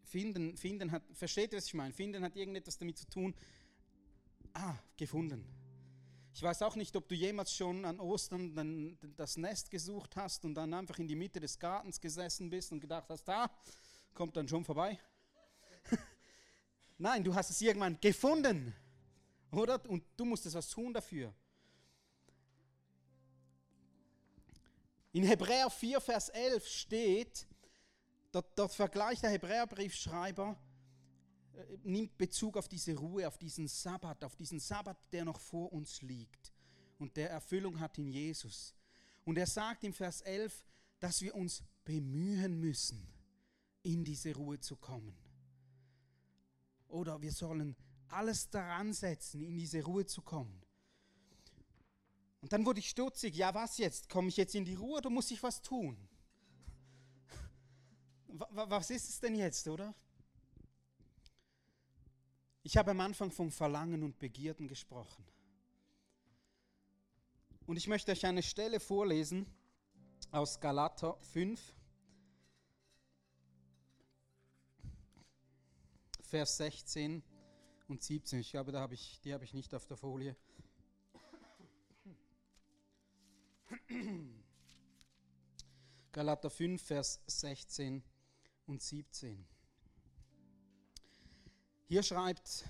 finden, 0.04 0.56
finden 0.56 0.92
hat, 0.92 1.02
versteht 1.14 1.52
ihr, 1.52 1.58
was 1.58 1.66
ich 1.66 1.74
meine? 1.74 1.92
Finden 1.92 2.22
hat 2.22 2.36
irgendetwas 2.36 2.76
damit 2.76 2.98
zu 2.98 3.08
tun, 3.08 3.34
ah, 4.52 4.76
gefunden. 4.96 5.44
Ich 6.34 6.42
weiß 6.42 6.62
auch 6.62 6.76
nicht, 6.76 6.94
ob 6.96 7.08
du 7.08 7.14
jemals 7.14 7.54
schon 7.54 7.84
an 7.84 8.00
Ostern 8.00 8.98
das 9.16 9.36
Nest 9.36 9.70
gesucht 9.70 10.16
hast 10.16 10.44
und 10.44 10.54
dann 10.54 10.72
einfach 10.72 10.98
in 10.98 11.06
die 11.06 11.16
Mitte 11.16 11.40
des 11.40 11.58
Gartens 11.58 12.00
gesessen 12.00 12.48
bist 12.48 12.72
und 12.72 12.80
gedacht 12.80 13.08
hast, 13.10 13.24
da 13.24 13.50
kommt 14.14 14.36
dann 14.36 14.48
schon 14.48 14.64
vorbei. 14.64 14.98
Nein, 16.98 17.22
du 17.22 17.34
hast 17.34 17.50
es 17.50 17.60
irgendwann 17.60 18.00
gefunden. 18.00 18.74
Oder? 19.52 19.88
Und 19.88 20.02
du 20.16 20.24
musstest 20.24 20.56
was 20.56 20.68
tun 20.68 20.92
dafür. 20.92 21.32
In 25.12 25.24
Hebräer 25.24 25.68
4, 25.68 26.00
Vers 26.00 26.30
11 26.30 26.66
steht, 26.66 27.46
dort, 28.32 28.58
dort 28.58 28.72
vergleicht 28.72 29.22
der 29.22 29.30
Hebräerbriefschreiber, 29.30 30.58
äh, 31.52 31.64
nimmt 31.84 32.16
Bezug 32.16 32.56
auf 32.56 32.66
diese 32.66 32.96
Ruhe, 32.96 33.28
auf 33.28 33.36
diesen 33.36 33.68
Sabbat, 33.68 34.24
auf 34.24 34.34
diesen 34.34 34.58
Sabbat, 34.58 34.96
der 35.12 35.26
noch 35.26 35.38
vor 35.38 35.70
uns 35.70 36.00
liegt 36.00 36.52
und 36.98 37.16
der 37.16 37.30
Erfüllung 37.30 37.78
hat 37.78 37.98
in 37.98 38.08
Jesus. 38.08 38.74
Und 39.24 39.36
er 39.36 39.46
sagt 39.46 39.84
im 39.84 39.92
Vers 39.92 40.22
11, 40.22 40.64
dass 40.98 41.20
wir 41.20 41.34
uns 41.34 41.62
bemühen 41.84 42.58
müssen, 42.58 43.06
in 43.82 44.04
diese 44.04 44.34
Ruhe 44.34 44.58
zu 44.60 44.76
kommen. 44.76 45.14
Oder 46.88 47.20
wir 47.20 47.32
sollen 47.32 47.76
alles 48.12 48.50
daran 48.50 48.92
setzen, 48.92 49.42
in 49.42 49.56
diese 49.56 49.82
Ruhe 49.82 50.06
zu 50.06 50.22
kommen. 50.22 50.62
Und 52.40 52.52
dann 52.52 52.66
wurde 52.66 52.80
ich 52.80 52.90
stutzig. 52.90 53.36
Ja, 53.36 53.54
was 53.54 53.78
jetzt? 53.78 54.08
Komme 54.08 54.28
ich 54.28 54.36
jetzt 54.36 54.54
in 54.54 54.64
die 54.64 54.74
Ruhe 54.74 54.98
oder 54.98 55.10
muss 55.10 55.30
ich 55.30 55.42
was 55.42 55.62
tun? 55.62 55.96
Was 58.26 58.90
ist 58.90 59.08
es 59.08 59.20
denn 59.20 59.34
jetzt, 59.34 59.68
oder? 59.68 59.94
Ich 62.64 62.76
habe 62.76 62.92
am 62.92 63.00
Anfang 63.00 63.30
von 63.30 63.50
Verlangen 63.50 64.02
und 64.02 64.18
Begierden 64.18 64.68
gesprochen. 64.68 65.24
Und 67.66 67.76
ich 67.76 67.86
möchte 67.86 68.12
euch 68.12 68.26
eine 68.26 68.42
Stelle 68.42 68.80
vorlesen 68.80 69.46
aus 70.30 70.60
Galater 70.60 71.16
5, 71.20 71.74
Vers 76.22 76.56
16 76.56 77.22
und 77.92 78.02
17. 78.02 78.40
Ich 78.40 78.50
glaube, 78.50 78.72
da 78.72 78.80
habe 78.80 78.94
ich, 78.94 79.20
die 79.20 79.34
habe 79.34 79.44
ich 79.44 79.52
nicht 79.52 79.74
auf 79.74 79.84
der 79.84 79.98
Folie. 79.98 80.34
Galater 86.10 86.48
5, 86.48 86.82
Vers 86.82 87.20
16 87.26 88.02
und 88.66 88.82
17. 88.82 89.46
Hier 91.86 92.02
schreibt 92.02 92.64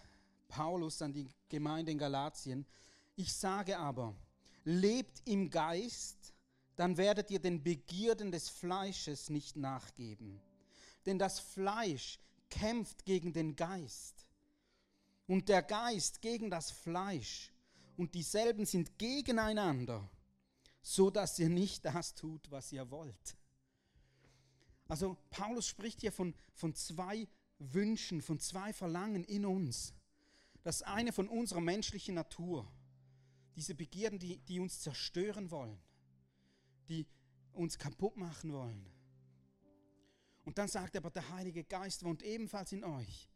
Paulus 0.49 1.01
an 1.03 1.13
die 1.13 1.29
Gemeinde 1.49 1.93
in 1.93 1.99
Galatien, 1.99 2.67
ich 3.15 3.33
sage 3.33 3.79
aber, 3.79 4.17
lebt 4.65 5.23
im 5.25 5.51
Geist, 5.51 6.35
dann 6.75 6.97
werdet 6.97 7.31
ihr 7.31 7.39
den 7.39 7.63
Begierden 7.63 8.33
des 8.33 8.49
Fleisches 8.49 9.31
nicht 9.31 9.55
nachgeben. 9.55 10.41
Denn 11.07 11.21
das 11.21 11.39
Fleisch 11.39 12.19
kämpft 12.51 13.05
gegen 13.05 13.33
den 13.33 13.55
Geist 13.55 14.22
und 15.27 15.49
der 15.49 15.63
Geist 15.63 16.21
gegen 16.21 16.51
das 16.51 16.71
Fleisch 16.71 17.53
und 17.97 18.15
dieselben 18.15 18.67
sind 18.67 18.99
gegeneinander, 18.99 20.09
so 20.83 21.11
dass 21.11 21.39
ihr 21.39 21.49
nicht 21.49 21.85
das 21.85 22.15
tut, 22.15 22.51
was 22.51 22.73
ihr 22.73 22.91
wollt. 22.91 23.37
Also 24.89 25.17
Paulus 25.31 25.67
spricht 25.67 26.01
hier 26.01 26.13
von, 26.13 26.35
von 26.55 26.75
zwei 26.75 27.29
Wünschen, 27.59 28.21
von 28.21 28.41
zwei 28.41 28.73
Verlangen 28.73 29.25
in 29.25 29.47
uns. 29.47 29.95
Das 30.65 30.83
eine 30.83 31.13
von 31.13 31.29
unserer 31.29 31.61
menschlichen 31.61 32.15
Natur, 32.15 32.71
diese 33.57 33.75
Begierden, 33.75 34.19
die, 34.19 34.39
die 34.39 34.61
uns 34.61 34.81
zerstören 34.81 35.51
wollen, 35.51 35.79
die 36.89 37.07
uns 37.53 37.79
kaputt 37.79 38.17
machen 38.17 38.53
wollen. 38.53 38.87
Und 40.45 40.59
dann 40.59 40.69
sagt 40.69 40.95
er 40.95 41.01
aber, 41.01 41.11
der 41.11 41.29
Heilige 41.31 41.65
Geist 41.65 42.05
wohnt 42.05 42.23
ebenfalls 42.23 42.73
in 42.73 42.85
euch. 42.85 43.32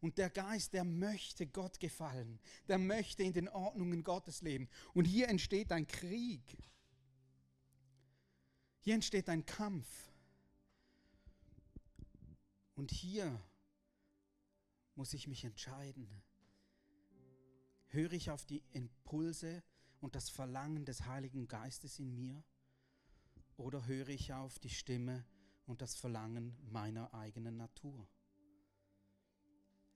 Und 0.00 0.16
der 0.16 0.30
Geist, 0.30 0.72
der 0.72 0.84
möchte 0.84 1.46
Gott 1.46 1.78
gefallen, 1.78 2.40
der 2.68 2.78
möchte 2.78 3.22
in 3.22 3.32
den 3.32 3.48
Ordnungen 3.48 4.02
Gottes 4.02 4.40
leben. 4.40 4.68
Und 4.94 5.04
hier 5.04 5.28
entsteht 5.28 5.72
ein 5.72 5.86
Krieg. 5.86 6.56
Hier 8.80 8.94
entsteht 8.94 9.28
ein 9.28 9.44
Kampf. 9.44 10.10
Und 12.74 12.90
hier 12.90 13.38
muss 14.94 15.12
ich 15.12 15.26
mich 15.28 15.44
entscheiden. 15.44 16.22
Höre 17.88 18.12
ich 18.12 18.30
auf 18.30 18.46
die 18.46 18.62
Impulse 18.70 19.62
und 20.00 20.14
das 20.14 20.30
Verlangen 20.30 20.86
des 20.86 21.04
Heiligen 21.04 21.46
Geistes 21.46 21.98
in 21.98 22.14
mir 22.14 22.42
oder 23.56 23.86
höre 23.86 24.08
ich 24.08 24.32
auf 24.32 24.58
die 24.58 24.70
Stimme 24.70 25.26
und 25.66 25.82
das 25.82 25.94
Verlangen 25.94 26.56
meiner 26.70 27.12
eigenen 27.12 27.58
Natur? 27.58 28.08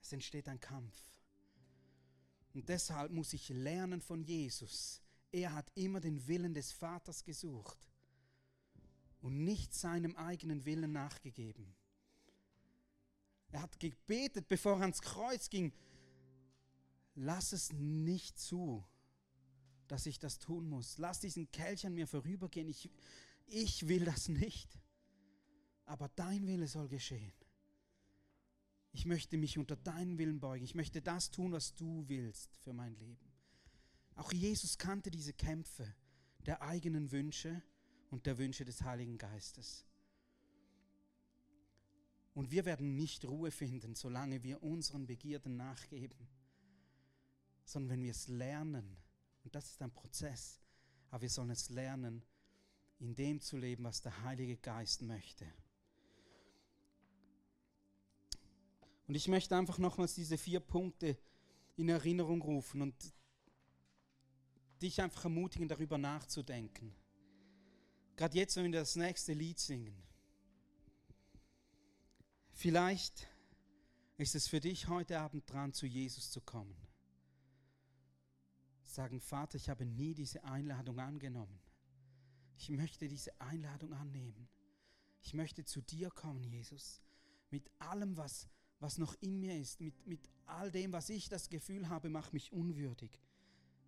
Es 0.05 0.13
entsteht 0.13 0.51
ein 0.51 0.61
Kampf. 0.61 0.95
Und 2.53 2.69
deshalb 2.69 3.11
muss 3.11 3.33
ich 3.33 3.49
lernen 3.49 4.03
von 4.03 4.23
Jesus. 4.23 5.01
Er 5.33 5.55
hat 5.55 5.73
immer 5.75 5.99
den 5.99 6.29
Willen 6.29 6.53
des 6.53 6.73
Vaters 6.73 7.25
gesucht 7.25 7.79
und 9.23 9.45
nicht 9.45 9.73
seinem 9.73 10.15
eigenen 10.17 10.67
Willen 10.67 10.93
nachgegeben. 10.93 11.75
Er 13.51 13.63
hat 13.63 13.81
gebetet, 13.81 14.47
bevor 14.47 14.75
er 14.75 14.83
ans 14.83 15.01
Kreuz 15.01 15.49
ging, 15.49 15.73
lass 17.15 17.55
es 17.55 17.73
nicht 17.73 18.39
zu, 18.39 18.85
dass 19.89 20.05
ich 20.05 20.19
das 20.19 20.39
tun 20.39 20.69
muss. 20.69 20.99
Lass 20.99 21.21
diesen 21.21 21.51
Kelch 21.51 21.87
an 21.87 21.95
mir 21.95 22.07
vorübergehen. 22.07 22.69
Ich, 22.69 22.91
ich 23.47 23.89
will 23.89 24.05
das 24.05 24.29
nicht. 24.29 24.79
Aber 25.87 26.11
dein 26.11 26.47
Wille 26.47 26.69
soll 26.69 26.89
geschehen. 26.89 27.33
Ich 28.95 29.07
möchte 29.07 29.37
mich 29.37 29.59
unter 29.59 29.75
deinen 29.75 30.19
Willen 30.19 30.39
beugen. 30.39 30.65
Ich 30.65 30.77
möchte 30.77 31.03
das 31.03 31.33
tun, 31.33 31.51
was 31.51 31.75
du 31.75 32.09
willst 32.09 32.57
für 32.59 32.73
mein 32.73 32.95
Leben. 32.95 33.33
Auch 34.15 34.33
Jesus 34.33 34.79
kannte 34.79 35.11
diese 35.11 35.33
Kämpfe 35.33 35.93
der 36.47 36.63
eigenen 36.63 37.11
Wünsche 37.11 37.61
und 38.11 38.25
der 38.25 38.39
Wünsche 38.39 38.65
des 38.65 38.83
Heiligen 38.83 39.19
Geistes. 39.19 39.85
Und 42.35 42.53
wir 42.53 42.65
werden 42.65 42.95
nicht 42.95 43.25
Ruhe 43.25 43.51
finden, 43.51 43.97
solange 43.97 44.45
wir 44.45 44.63
unseren 44.63 45.07
Begierden 45.07 45.57
nachgeben, 45.57 46.29
sondern 47.65 47.91
wenn 47.91 48.03
wir 48.05 48.13
es 48.13 48.29
lernen, 48.29 48.97
und 49.43 49.57
das 49.57 49.71
ist 49.71 49.83
ein 49.83 49.93
Prozess, 49.93 50.61
aber 51.11 51.23
wir 51.23 51.31
sollen 51.31 51.51
es 51.51 51.69
lernen, 51.69 52.23
in 53.01 53.17
dem 53.17 53.41
zu 53.41 53.57
leben, 53.57 53.83
was 53.83 54.03
der 54.03 54.23
Heilige 54.23 54.57
Geist 54.57 55.03
möchte. 55.03 55.47
Und 59.07 59.15
ich 59.15 59.29
möchte 59.29 59.57
einfach 59.57 59.79
nochmals 59.79 60.15
diese 60.15 60.39
vier 60.39 60.61
Punkte 60.61 61.19
in 61.77 61.89
Erinnerung 61.89 62.41
rufen 62.43 62.83
und 62.83 62.95
dich 64.81 65.01
einfach 65.01 65.25
ermutigen, 65.25 65.69
darüber 65.69 65.99
nachzudenken. 65.99 66.95
Gerade 68.17 68.37
jetzt, 68.37 68.57
wenn 68.57 68.73
wir 68.73 68.81
das 68.81 68.97
nächste 68.97 69.33
Lied 69.33 69.59
singen. 69.59 70.03
Vielleicht 72.53 73.29
ist 74.17 74.35
es 74.35 74.47
für 74.47 74.61
dich 74.61 74.89
heute 74.89 75.19
Abend 75.19 75.51
dran, 75.51 75.73
zu 75.73 75.87
Jesus 75.87 76.31
zu 76.31 76.41
kommen. 76.41 76.77
Sagen, 78.85 79.21
Vater, 79.21 79.57
ich 79.57 79.69
habe 79.69 79.85
nie 79.85 80.15
diese 80.15 80.45
Einladung 80.45 81.01
angenommen. 81.01 81.61
Ich 82.57 82.71
möchte 82.71 83.09
diese 83.09 83.39
Einladung 83.41 83.93
annehmen. 83.93 84.49
Ich 85.21 85.35
möchte 85.35 85.65
zu 85.65 85.83
dir 85.83 86.11
kommen, 86.11 86.45
Jesus, 86.45 87.03
mit 87.51 87.69
allem, 87.81 88.17
was, 88.17 88.49
was 88.85 88.99
noch 88.99 89.15
in 89.23 89.41
mir 89.41 89.59
ist, 89.59 89.81
mit, 89.81 90.07
mit 90.07 90.21
all 90.45 90.71
dem, 90.71 90.93
was 90.93 91.09
ich 91.09 91.31
das 91.31 91.49
Gefühl 91.49 91.89
habe, 91.89 92.11
macht 92.11 92.35
mich 92.35 92.53
unwürdig. 92.53 93.19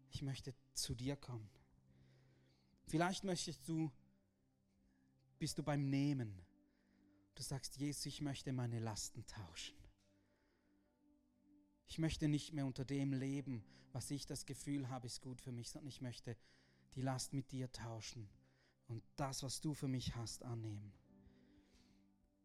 Ich 0.09 0.23
möchte 0.23 0.55
zu 0.73 0.95
dir 0.95 1.17
kommen. 1.17 1.51
Vielleicht 2.87 3.23
möchtest 3.23 3.69
du, 3.69 3.93
bist 5.39 5.59
du 5.59 5.63
beim 5.63 5.91
Nehmen. 5.91 6.41
Du 7.35 7.43
sagst, 7.43 7.77
Jesus, 7.77 8.07
ich 8.07 8.23
möchte 8.23 8.55
meine 8.55 8.79
Lasten 8.79 9.27
tauschen. 9.27 9.77
Ich 11.89 11.99
möchte 11.99 12.27
nicht 12.27 12.55
mehr 12.55 12.65
unter 12.65 12.87
dem 12.87 13.13
leben, 13.13 13.63
was 13.93 14.11
ich 14.11 14.25
das 14.25 14.47
Gefühl 14.47 14.89
habe, 14.89 15.09
ist 15.09 15.21
gut 15.21 15.43
für 15.43 15.53
mich, 15.53 15.69
sondern 15.69 15.89
ich 15.89 16.01
möchte 16.01 16.39
die 16.95 17.03
Last 17.03 17.35
mit 17.35 17.53
dir 17.53 17.71
tauschen 17.71 18.31
und 18.87 19.05
das, 19.17 19.43
was 19.43 19.61
du 19.61 19.75
für 19.75 19.89
mich 19.89 20.17
hast, 20.17 20.43
annehmen. 20.43 20.95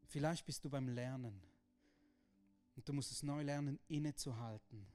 Vielleicht 0.08 0.45
bist 0.45 0.66
du 0.66 0.70
beim 0.70 0.89
Lernen 0.89 1.41
und 2.76 2.88
du 2.88 2.93
musst 2.93 3.11
es 3.11 3.24
neu 3.24 3.43
lernen, 3.43 3.80
innezuhalten, 3.88 4.88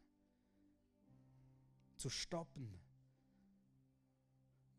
zu 1.96 2.10
stoppen, 2.10 2.80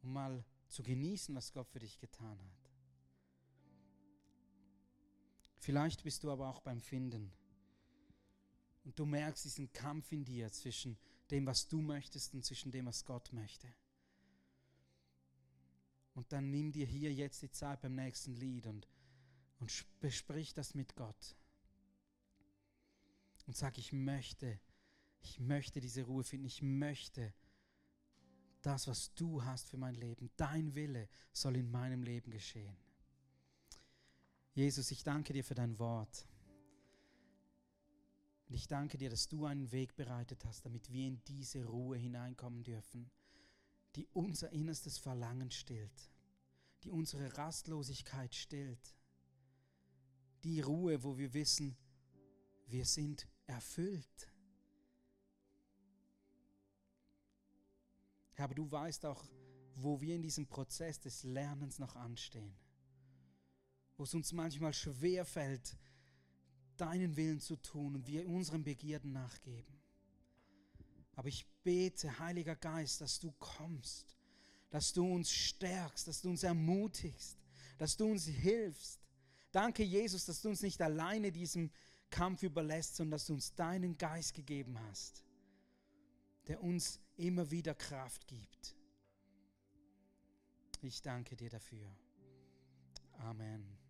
um 0.02 0.14
mal 0.14 0.44
zu 0.68 0.84
genießen, 0.84 1.34
was 1.36 1.52
Gott 1.54 1.70
für 1.70 1.80
dich 1.80 2.00
getan 2.00 2.42
hat. 2.42 2.72
Vielleicht 5.60 6.04
bist 6.04 6.24
du 6.24 6.32
aber 6.32 6.48
auch 6.48 6.62
beim 6.62 6.80
Finden 6.80 7.32
und 8.84 8.98
du 8.98 9.06
merkst 9.06 9.46
diesen 9.46 9.72
Kampf 9.74 10.12
in 10.12 10.24
dir 10.24 10.52
zwischen 10.52 10.98
dem, 11.30 11.46
was 11.46 11.68
du 11.68 11.82
möchtest 11.82 12.34
und 12.34 12.46
zwischen 12.46 12.72
dem, 12.72 12.86
was 12.86 13.04
Gott 13.04 13.34
möchte. 13.34 13.74
Und 16.14 16.32
dann 16.32 16.50
nimm 16.50 16.72
dir 16.72 16.88
hier 16.88 17.14
jetzt 17.14 17.42
die 17.42 17.52
Zeit 17.52 17.82
beim 17.82 17.96
nächsten 17.96 18.34
Lied 18.34 18.66
und, 18.66 18.88
und 19.60 19.86
besprich 20.00 20.54
das 20.54 20.74
mit 20.74 20.96
Gott. 20.96 21.37
Und 23.48 23.58
sag, 23.58 23.78
ich 23.80 23.92
möchte, 23.92 24.60
ich 25.22 25.40
möchte 25.40 25.80
diese 25.80 26.04
Ruhe 26.04 26.24
finden, 26.24 26.46
ich 26.46 26.62
möchte 26.62 27.34
das, 28.62 28.88
was 28.88 29.14
du 29.16 29.44
hast 29.44 29.70
für 29.70 29.78
mein 29.78 29.96
Leben, 29.96 30.30
dein 30.36 30.76
Wille 30.76 31.10
soll 31.32 31.56
in 31.56 31.72
meinem 31.72 32.04
Leben 32.04 32.30
geschehen. 32.30 32.78
Jesus, 34.54 34.92
ich 34.92 35.04
danke 35.04 35.34
dir 35.34 35.44
für 35.44 35.56
dein 35.56 35.80
Wort. 35.80 36.28
Und 38.48 38.56
ich 38.56 38.68
danke 38.68 38.98
dir, 38.98 39.10
dass 39.10 39.28
du 39.28 39.46
einen 39.46 39.72
Weg 39.72 39.96
bereitet 39.96 40.46
hast, 40.46 40.66
damit 40.66 40.92
wir 40.92 41.08
in 41.08 41.24
diese 41.26 41.66
Ruhe 41.66 41.98
hineinkommen 41.98 42.64
dürfen 42.64 43.10
die 43.98 44.08
unser 44.14 44.52
innerstes 44.52 45.00
Verlangen 45.00 45.50
stillt, 45.50 46.12
die 46.84 46.92
unsere 46.92 47.36
Rastlosigkeit 47.36 48.34
stillt, 48.34 48.96
die 50.44 50.62
Ruhe, 50.62 51.04
wo 51.04 51.18
wir 51.18 51.34
wissen, 51.34 51.76
wir 52.68 52.86
sind 52.86 53.28
erfüllt. 53.48 54.32
Herr, 58.34 58.46
aber 58.46 58.56
du 58.56 58.70
weißt 58.70 59.06
auch, 59.06 59.26
wo 59.76 60.00
wir 60.00 60.16
in 60.16 60.22
diesem 60.22 60.48
Prozess 60.48 61.00
des 61.00 61.24
Lernens 61.24 61.80
noch 61.80 61.96
anstehen, 61.96 62.56
wo 63.96 64.04
es 64.04 64.14
uns 64.14 64.32
manchmal 64.32 64.74
schwer 64.74 65.26
fällt, 65.26 65.78
deinen 66.78 67.16
Willen 67.16 67.40
zu 67.40 67.56
tun 67.56 67.96
und 67.96 68.08
wir 68.08 68.28
unseren 68.28 68.64
Begierden 68.64 69.12
nachgeben. 69.12 69.82
Aber 71.16 71.28
ich 71.28 71.48
bete, 71.64 72.20
Heiliger 72.20 72.56
Geist, 72.56 73.02
dass 73.02 73.20
du 73.20 73.32
kommst, 73.40 74.16
dass 74.70 74.94
du 74.94 75.12
uns 75.12 75.32
stärkst, 75.32 76.08
dass 76.08 76.22
du 76.22 76.30
uns 76.30 76.44
ermutigst, 76.44 77.38
dass 77.80 77.98
du 77.98 78.12
uns 78.12 78.26
hilfst. 78.26 79.00
Danke, 79.52 79.84
Jesus, 79.84 80.26
dass 80.26 80.42
du 80.42 80.50
uns 80.50 80.62
nicht 80.62 80.80
alleine 80.82 81.32
diesem 81.32 81.72
Kampf 82.10 82.44
überlässt, 82.44 82.96
sondern 82.96 83.18
dass 83.18 83.28
du 83.28 83.34
uns 83.34 83.54
deinen 83.54 83.98
Geist 83.98 84.34
gegeben 84.34 84.80
hast, 84.88 85.24
der 86.48 86.64
uns 86.64 87.00
immer 87.16 87.50
wieder 87.52 87.74
Kraft 87.76 88.28
gibt. 88.28 88.76
Ich 90.82 91.02
danke 91.02 91.36
dir 91.36 91.50
dafür. 91.50 91.90
Amen. 93.20 93.87